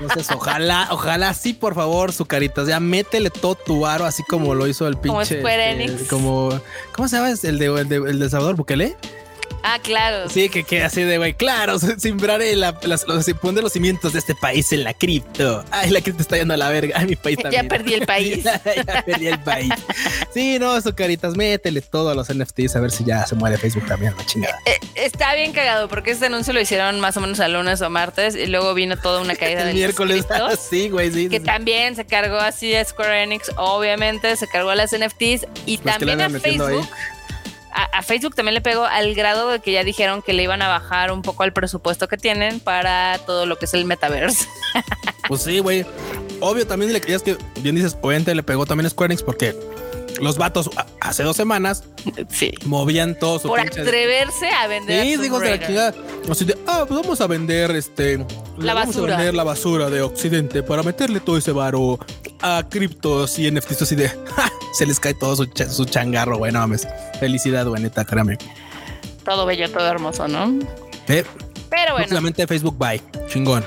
[0.00, 2.64] Entonces, ojalá, ojalá sí, por favor, su carita.
[2.64, 5.08] Ya métele todo tu aro, así como lo hizo el pinche.
[5.10, 6.08] Como Square este, Enix.
[6.08, 6.60] como,
[6.92, 7.30] ¿cómo se llama?
[7.30, 8.96] El de, el de, el de Salvador Bukele.
[9.62, 10.28] Ah, claro.
[10.28, 11.34] Sí, que queda así de güey.
[11.34, 15.64] Claro, sembraré la, las, los, pondré los cimientos de este país en la cripto.
[15.70, 16.96] Ay, la cripto está yendo a la verga.
[16.98, 17.64] Ay, mi país también.
[17.64, 18.44] Ya perdí el país.
[18.44, 19.72] ya, perdí el país.
[20.32, 23.58] Sí, no, eso caritas, métele todo a los NFTs a ver si ya se muere
[23.58, 24.58] Facebook también, la chingada.
[24.66, 27.90] Eh, está bien cagado porque este anuncio lo hicieron más o menos a lunes o
[27.90, 30.26] martes y luego vino toda una caída del miércoles.
[30.70, 31.28] sí, güey, sí.
[31.28, 35.78] Que también se cargó así a Square Enix, obviamente, se cargó a las NFTs y
[35.78, 36.88] pues también a Facebook
[37.78, 40.68] a, Facebook también le pegó al grado de que ya dijeron que le iban a
[40.68, 44.46] bajar un poco el presupuesto que tienen para todo lo que es el metaverse.
[45.28, 45.84] Pues sí, güey.
[46.40, 49.54] Obvio, también le creías que bien dices, obviamente le pegó también a Square Enix porque
[50.20, 51.84] los vatos hace dos semanas
[52.30, 52.52] sí.
[52.64, 55.04] movían todo su por atreverse a vender.
[55.04, 55.94] Sí, digo de la chingada.
[56.30, 58.18] Así de, ah, pues vamos a vender este
[58.58, 59.14] la vamos basura.
[59.14, 61.98] a vender la basura de Occidente para meterle todo ese varo
[62.40, 64.10] a criptos y NFTs así de
[64.72, 66.86] se les cae todo su, changarro, güey, no mames.
[67.18, 68.38] Felicidad, güey, neta, créame.
[69.24, 70.58] Todo bello, todo hermoso, ¿no?
[71.08, 71.24] Eh,
[71.70, 72.08] Pero bueno.
[72.08, 73.02] Solamente Facebook, bye.
[73.28, 73.64] Chingón.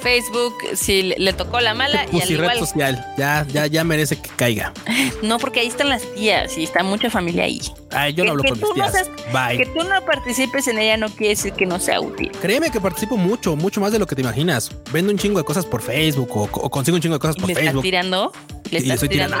[0.00, 4.30] Facebook sí le tocó la mala y al red social ya ya ya merece que
[4.30, 4.72] caiga.
[5.22, 7.60] No porque ahí están las tías y está mucha familia ahí.
[7.90, 9.10] Ay, yo no hablo con mis tías.
[9.32, 9.58] Bye.
[9.58, 12.30] que tú no participes en ella no quiere decir que no sea útil.
[12.40, 14.70] Créeme que participo mucho mucho más de lo que te imaginas.
[14.92, 17.54] Vendo un chingo de cosas por Facebook o, consigo un chingo de cosas por ¿Le
[17.54, 17.68] Facebook.
[17.68, 18.32] estás tirando
[18.70, 19.36] le estás tirando,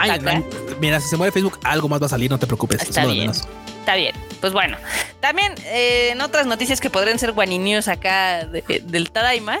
[0.80, 3.30] mira si se mueve Facebook algo más va a salir no te preocupes está bien.
[3.30, 4.76] está bien pues bueno,
[5.20, 9.58] también eh, en otras noticias que podrían ser guaninios acá del Tadaima,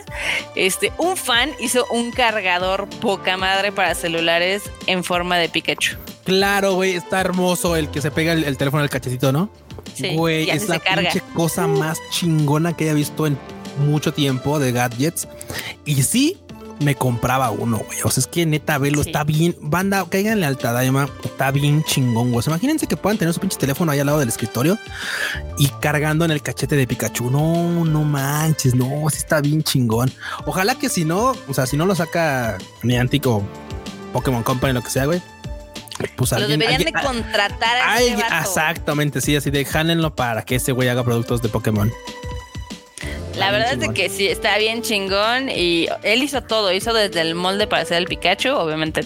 [0.54, 5.96] este, un fan hizo un cargador poca madre para celulares en forma de Pikachu.
[6.24, 9.50] Claro, güey, está hermoso el que se pega el, teléfono al cachecito, ¿no?
[9.94, 13.38] Sí, güey, es la pinche cosa más chingona que haya visto en
[13.78, 15.28] mucho tiempo de gadgets.
[15.84, 16.38] Y sí,
[16.80, 17.98] me compraba uno, güey.
[18.04, 19.54] O sea, es que neta, velo, está bien.
[19.60, 22.44] Banda, caiganle al Tadaima, está bien chingón, güey.
[22.46, 24.78] Imagínense que puedan tener su pinche teléfono ahí al lado del escritorio
[25.58, 27.30] y cargando en el cachete de Pikachu.
[27.30, 30.10] No, no manches, no, sí está bien chingón.
[30.46, 33.44] Ojalá que si no, o sea, si no lo saca ni Antico
[34.12, 35.22] Pokémon Company, lo que sea, güey.
[36.16, 40.72] Pues lo deberían de contratar a ay, Exactamente, sí, así de jálenlo para que ese
[40.72, 41.92] güey haga productos de Pokémon.
[43.40, 47.22] La verdad es de que sí, está bien chingón y él hizo todo, hizo desde
[47.22, 49.00] el molde para hacer el Pikachu, obviamente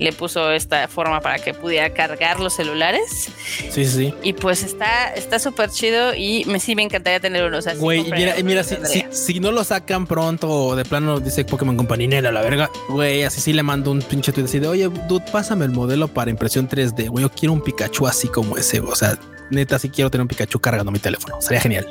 [0.00, 3.30] le puso esta forma para que pudiera cargar los celulares.
[3.70, 4.12] Sí, sí.
[4.24, 7.60] Y pues está está súper chido y me sí me encantaría tener uno.
[7.78, 12.42] güey, mira, mira si, no lo sacan pronto o de plano dice Pokémon Companinela, la
[12.42, 15.70] verga, güey, así sí le mando un pinche tweet así de, oye, dude, pásame el
[15.70, 19.16] modelo para impresión 3D, güey, yo quiero un Pikachu así como ese, o sea,
[19.50, 21.86] neta, sí quiero tener un Pikachu cargando mi teléfono, sería genial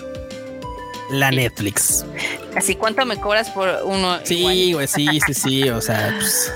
[1.10, 2.06] la Netflix.
[2.56, 4.20] Así, ¿cuánto me cobras por uno?
[4.24, 6.52] Sí, güey, sí, sí, sí, o sea, pues,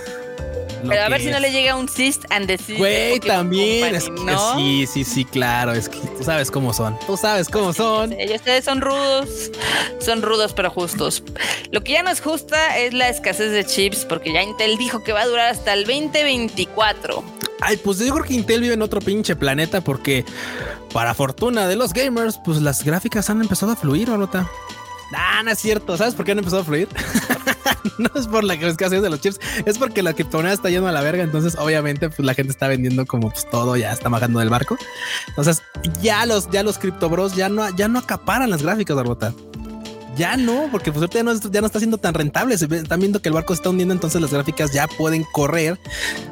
[0.87, 2.77] Pero a ver si no le llega un cyst and desist.
[2.77, 3.95] Güey, también.
[3.95, 5.73] es que, sí, sí, sí, claro.
[5.73, 6.97] Es que tú sabes cómo son.
[7.05, 8.13] Tú sabes cómo son.
[8.13, 9.51] Ellos ustedes son rudos.
[9.99, 11.23] Son rudos, pero justos.
[11.71, 15.03] Lo que ya no es justa es la escasez de chips, porque ya Intel dijo
[15.03, 17.23] que va a durar hasta el 2024.
[17.61, 20.23] Ay, pues yo creo que Intel vive en otro pinche planeta porque
[20.93, 24.49] para fortuna de los gamers, pues las gráficas han empezado a fluir, ¿o nota?
[25.15, 25.97] Ah, no es cierto.
[25.97, 26.87] ¿Sabes por qué han empezado a fluir?
[27.97, 30.91] no es por la escasez de los chips, es porque la criptomoneda está yendo a
[30.91, 31.23] la verga.
[31.23, 34.77] Entonces, obviamente, pues la gente está vendiendo como pues, todo, ya está bajando del barco.
[35.27, 35.63] Entonces,
[36.01, 39.33] ya los, ya los criptobros ya no, ya no acaparan las gráficas, Barbota.
[40.15, 42.57] Ya no, porque pues ya no, ya no está siendo tan rentable.
[42.57, 45.79] Se están viendo que el barco se está hundiendo, entonces las gráficas ya pueden correr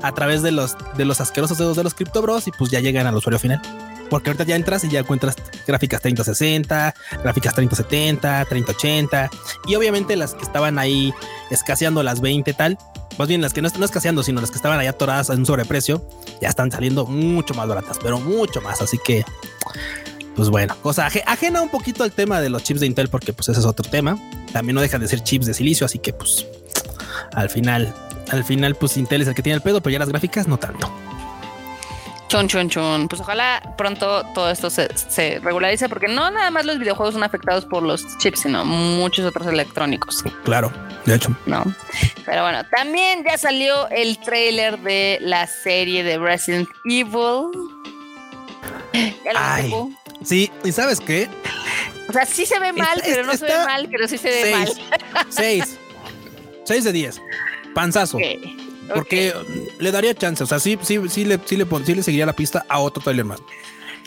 [0.01, 3.07] a través de los, de los asquerosos dedos de los criptobros y pues ya llegan
[3.07, 3.61] al usuario final.
[4.09, 5.35] Porque ahorita ya entras y ya encuentras
[5.65, 6.93] gráficas 3060,
[7.23, 9.29] gráficas 3070, 3080
[9.67, 11.13] y obviamente las que estaban ahí
[11.49, 12.77] escaseando las 20 tal,
[13.17, 16.07] más bien las que no, están escaseando, sino las que estaban ahí atoradas en sobreprecio,
[16.41, 18.81] ya están saliendo mucho más baratas, pero mucho más.
[18.81, 19.25] Así que,
[20.35, 23.49] pues bueno, cosa ajena un poquito al tema de los chips de Intel, porque pues
[23.49, 24.17] ese es otro tema.
[24.53, 26.45] También no dejan de ser chips de silicio, así que pues
[27.33, 27.93] al final,
[28.29, 30.57] al final, pues Intel es el que tiene el pedo, pero ya las gráficas no
[30.57, 30.91] tanto.
[32.27, 33.07] Chon, chon, chon.
[33.07, 37.65] Pues ojalá pronto todo esto se, regularice, porque no nada más los videojuegos son afectados
[37.65, 40.23] por los chips, sino muchos otros electrónicos.
[40.43, 40.71] Claro,
[41.05, 41.35] de hecho.
[41.45, 41.63] No.
[42.25, 47.51] Pero bueno, también ya salió el trailer de la serie de Resident Evil.
[49.35, 49.73] Ay,
[50.23, 51.29] sí, ¿y sabes qué?
[52.09, 54.51] O sea, sí se ve mal, pero no se ve mal, pero sí se ve
[54.51, 54.69] mal.
[55.29, 55.77] Seis.
[56.65, 57.21] Seis de diez.
[57.73, 58.17] Panzazo.
[58.93, 59.33] Porque
[59.79, 60.43] le daría chance.
[60.43, 63.01] O sea, sí, sí, sí le, sí le, sí le seguiría la pista a otro
[63.03, 63.39] trailer más.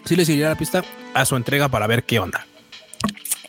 [0.04, 2.46] Sí le seguiría la pista a su entrega para ver qué onda.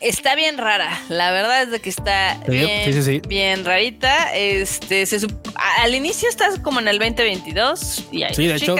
[0.01, 4.35] Está bien rara, la verdad es de que está bien, bien rarita.
[4.35, 5.27] Este, se,
[5.79, 8.75] al inicio estás como en el 2022 y hay sí, de hecho,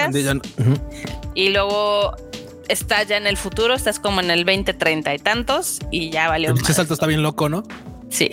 [1.36, 2.16] y luego
[2.70, 6.52] está ya en el futuro, estás como en el 2030 y tantos y ya valió.
[6.52, 7.64] El salto está bien loco, ¿no?
[8.10, 8.32] Sí.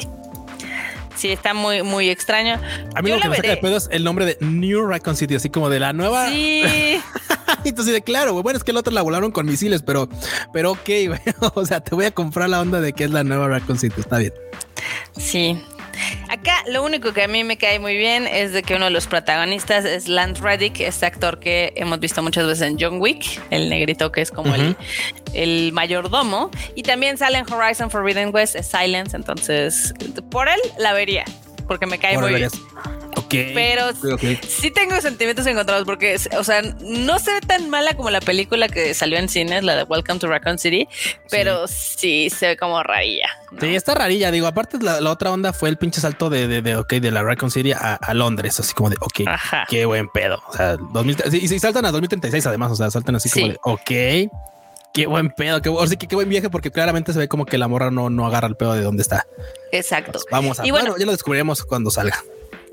[1.19, 2.61] Sí, está muy, muy extraño.
[2.95, 5.35] A mí lo que me saca de pedo es el nombre de New Raccoon City,
[5.35, 6.29] así como de la nueva.
[6.29, 6.63] Sí.
[7.65, 10.09] Entonces, de claro, Bueno, es que el otro la volaron con misiles, pero,
[10.53, 11.21] pero ok, güey.
[11.55, 14.01] O sea, te voy a comprar la onda de que es la nueva Raccoon City.
[14.01, 14.33] Está bien.
[15.17, 15.61] Sí.
[16.29, 18.91] Acá lo único que a mí me cae muy bien es de que uno de
[18.91, 23.41] los protagonistas es Lance Reddick, este actor que hemos visto muchas veces en John Wick,
[23.51, 24.77] el negrito que es como el,
[25.33, 29.95] el, mayordomo, y también sale en Horizon Forbidden West, es Silence, entonces
[30.31, 31.25] por él la vería,
[31.69, 32.51] porque me cae muy bien.
[33.31, 33.91] Pero
[34.47, 38.69] sí tengo sentimientos encontrados porque, o sea, no se ve tan mala como la película
[38.69, 40.89] que salió en cines, la de Welcome to Raccoon City,
[41.31, 43.29] pero sí, se ve como rarilla.
[43.61, 44.31] Sí, está rarilla.
[44.31, 47.51] Digo, aparte la, otra onda fue el pinche salto de, de, de, de la Raccoon
[47.51, 49.21] City a, Londres, así como de, ok,
[49.69, 50.43] qué buen pedo.
[50.49, 50.77] O sea,
[51.33, 54.31] y, saltan a 2036 además, o sea, saltan así como de, ok.
[54.95, 57.59] Qué buen pedo, qué, o sea, qué, buen viaje, porque claramente se ve como que
[57.59, 59.27] la morra no, no agarra el pedo de dónde está.
[59.71, 60.19] Exacto.
[60.31, 62.23] vamos a y bueno, ya lo descubriremos cuando salga.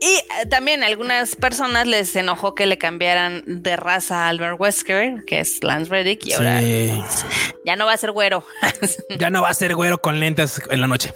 [0.02, 5.24] Y eh, también algunas personas les enojó que le cambiaran de raza a Albert Wesker,
[5.26, 6.62] que es Lance Reddick, y ahora
[7.66, 8.46] ya no va a ser güero.
[9.18, 11.14] ya no va a ser güero con lentes en la noche.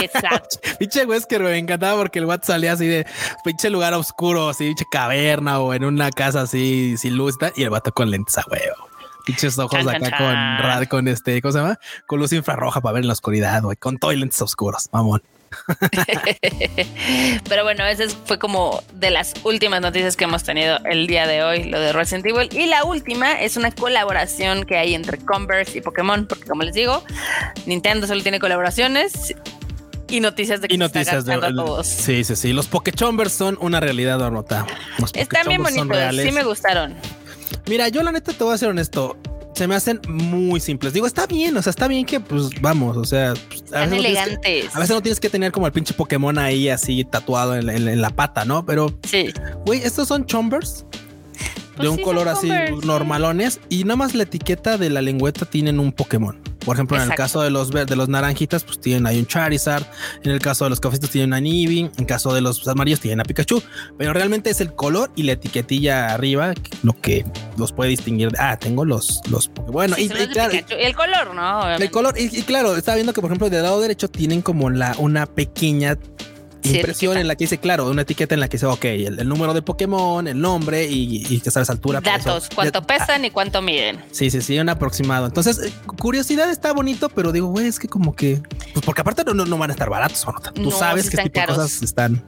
[0.00, 0.58] Exacto.
[0.78, 3.06] pinche Wesker me encantaba porque el WhatsApp salía así de
[3.44, 7.70] pinche lugar oscuro, así pinche caverna o en una casa así sin luz y el
[7.70, 8.93] vato con lentes a huevo.
[9.24, 11.78] Pinches ojos acá con, con este, ¿cómo se llama?
[12.06, 15.22] Con luz infrarroja para ver en la oscuridad, güey, con toilets oscuros, mamón.
[17.48, 21.42] Pero bueno, esa fue como de las últimas noticias que hemos tenido el día de
[21.42, 22.48] hoy, lo de Resident Evil.
[22.52, 26.74] Y la última es una colaboración que hay entre Converse y Pokémon, porque como les
[26.74, 27.04] digo,
[27.66, 29.34] Nintendo solo tiene colaboraciones
[30.08, 31.86] y noticias de que y noticias de todos.
[31.86, 32.52] Sí, sí, sí.
[32.52, 34.66] Los Pokechombers son una realidad, Arnota.
[35.14, 36.94] Están bien bonitos, sí me gustaron.
[37.68, 39.16] Mira, yo la neta te voy a ser honesto
[39.54, 40.92] se me hacen muy simples.
[40.92, 43.98] Digo, está bien, o sea, está bien que, pues, vamos, o sea, pues, a veces,
[43.98, 44.74] elegantes.
[44.74, 48.10] a veces no tienes que tener como el pinche Pokémon ahí así tatuado en, la
[48.10, 48.66] pata, ¿no?
[48.66, 49.32] Pero, sí.
[49.64, 50.84] Güey, estos son chombers
[51.76, 52.48] de pues un color así
[52.84, 56.40] normalones y nada más la etiqueta de la lengüeta tienen un Pokémon.
[56.64, 59.84] Por ejemplo, en el caso de los de los naranjitas, pues tienen ahí un Charizard.
[60.22, 61.80] En el caso de los cafecitos tienen a Eevee.
[61.80, 63.62] En el caso de los amarillos tienen a Pikachu.
[63.98, 67.24] Pero realmente es el color y la etiquetilla arriba lo que
[67.56, 68.30] los puede distinguir.
[68.38, 71.70] Ah, tengo los los bueno y, claro, el color, ¿no?
[71.70, 74.70] El color y, y, claro, estaba viendo que por ejemplo del lado derecho tienen como
[74.70, 75.96] la una pequeña
[76.64, 79.54] impresión en la que dice, claro, una etiqueta en la que dice, ok, el, número
[79.54, 82.00] de Pokémon, el nombre y, que sabes altura.
[82.00, 84.02] Datos, cuánto pesan y cuánto miden.
[84.12, 85.26] Sí, sí, sí, un aproximado.
[85.26, 88.40] Entonces, eh, curiosidad está bonito, pero digo, güey, es que como que,
[88.72, 91.82] pues porque aparte no, no van a estar baratos, Tú sabes que tipo de cosas
[91.82, 92.22] están.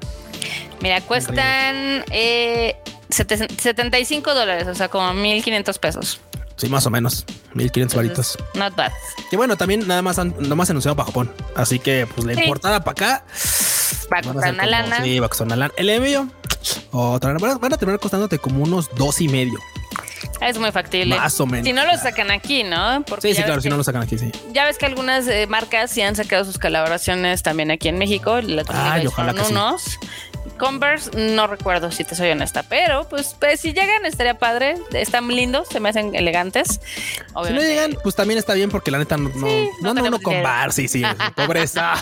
[0.80, 2.76] Mira, cuestan eh,
[3.08, 6.20] 75 dólares, o sea, como 1500 pesos.
[6.56, 7.24] Sí, más o menos.
[7.54, 8.38] 1500 varitos.
[8.54, 8.92] Not bad.
[9.30, 11.30] Y bueno, también nada más, nada más anunciado para Japón.
[11.54, 13.24] Así que, pues la importada para acá
[14.12, 15.02] Va a costar una lana.
[15.02, 15.74] Sí, va a costar una lana.
[15.76, 16.28] El envío,
[16.90, 19.58] otra van a terminar costándote como unos dos y medio.
[20.40, 21.16] Es muy factible.
[21.16, 21.66] Más o menos.
[21.66, 23.04] Si no lo sacan aquí, ¿no?
[23.20, 24.30] sí, sí, claro, si no lo sacan aquí, sí.
[24.52, 28.40] Ya ves que algunas eh, marcas sí han sacado sus colaboraciones también aquí en México.
[28.40, 29.82] La Ay, ojalá que unos.
[29.82, 29.98] Sí.
[30.58, 35.28] Converse, no recuerdo si te soy honesta, pero pues, pues si llegan estaría padre, están
[35.28, 36.80] lindos, se me hacen elegantes.
[37.46, 39.30] Si no llegan, pues también está bien porque la neta no,
[39.82, 41.02] no, no, no, con bar, sí, sí,
[41.36, 41.94] pobreza.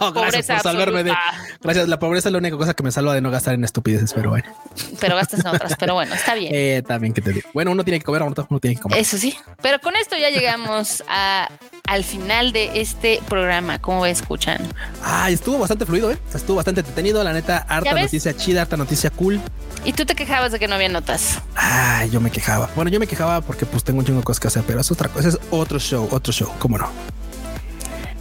[0.14, 1.14] gracias por salvarme de.
[1.60, 4.12] Gracias, la pobreza es la única cosa que me salva de no gastar en estupideces,
[4.12, 4.52] pero bueno.
[5.00, 6.52] Pero gastas en otras, pero bueno, está bien.
[6.54, 7.48] Eh, también que te digo.
[7.54, 8.98] Bueno, uno tiene que comer, uno tiene que comer.
[8.98, 11.48] Eso sí, pero con esto ya llegamos a
[11.86, 13.78] al final de este programa.
[13.78, 14.58] ¿Cómo escuchan?
[15.02, 16.18] Ah, estuvo bastante fluido, ¿eh?
[16.34, 17.58] Estuvo bastante entretenido, la neta,
[17.88, 19.40] harta noticia chida, harta noticia cool.
[19.84, 21.40] Y tú te quejabas de que no había notas.
[21.56, 22.70] Ah, yo me quejaba.
[22.74, 24.90] Bueno, yo me quejaba porque pues tengo un chingo de cosas que hacer, pero es
[24.90, 26.90] otra cosa, es otro show, otro show, ¿cómo no?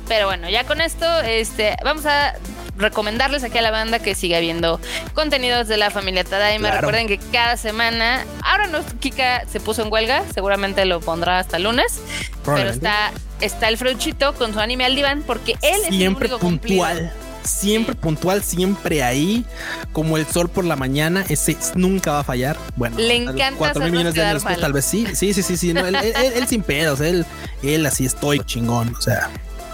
[0.07, 2.34] Pero bueno, ya con esto, este, vamos a
[2.78, 4.80] recomendarles aquí a la banda que siga viendo
[5.14, 6.72] contenidos de la familia Tadaima.
[6.72, 11.59] Recuerden que cada semana, ahora no, Kika se puso en huelga, seguramente lo pondrá hasta
[11.59, 12.01] lunes,
[12.43, 13.11] pero está,
[13.41, 17.14] está el Freuchito con su anime al diván porque él es siempre puntual.
[17.44, 19.46] Siempre puntual, siempre ahí,
[19.91, 22.58] como el sol por la mañana, ese nunca va a fallar.
[22.76, 23.58] Bueno, le encanta.
[23.58, 25.08] Cuatro mil millones de años tal vez sí.
[25.14, 25.72] Sí, sí, sí, sí.
[25.72, 27.26] él, sin pedos, él,
[27.62, 28.96] él así estoy chingón.
[28.96, 29.30] O sea,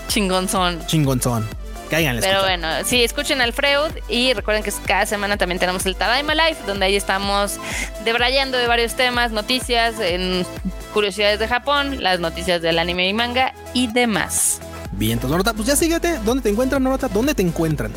[0.08, 0.86] chingonzón.
[0.88, 1.48] Chingonzón.
[1.90, 2.22] Cáiganle.
[2.22, 6.36] Pero bueno, sí, escuchen al Freud y recuerden que cada semana también tenemos el Tadaima
[6.36, 7.58] Life, donde ahí estamos
[8.06, 10.46] debrayando de varios temas, noticias, en
[10.94, 14.60] curiosidades de Japón, las noticias del anime y manga y demás.
[15.00, 16.20] Bien, entonces, Norota, pues ya síguete.
[16.26, 17.08] ¿Dónde te encuentran, Norota?
[17.08, 17.92] ¿Dónde te encuentran?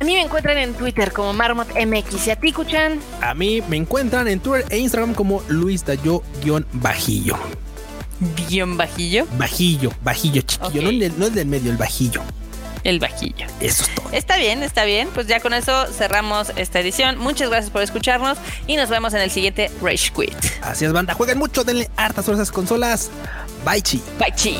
[0.00, 2.98] A mí me encuentran en Twitter como MarmotMX y a ti, Kuchan.
[3.20, 7.36] A mí me encuentran en Twitter e Instagram como Luis Dayo-Bajillo.
[8.48, 9.26] ¿Guión bajillo?
[9.36, 12.22] Bajillo, bajillo chiquillo, no, no es del medio, el bajillo
[12.84, 13.46] el bajillo.
[13.60, 14.08] Eso es todo.
[14.12, 15.08] Está bien, está bien.
[15.12, 17.18] Pues ya con eso cerramos esta edición.
[17.18, 20.36] Muchas gracias por escucharnos y nos vemos en el siguiente Rage Quit.
[20.62, 21.14] Así es, banda.
[21.14, 23.10] Jueguen mucho, denle hartas horas a esas consolas.
[23.64, 24.02] Bye, chi.
[24.18, 24.58] Bye, chi.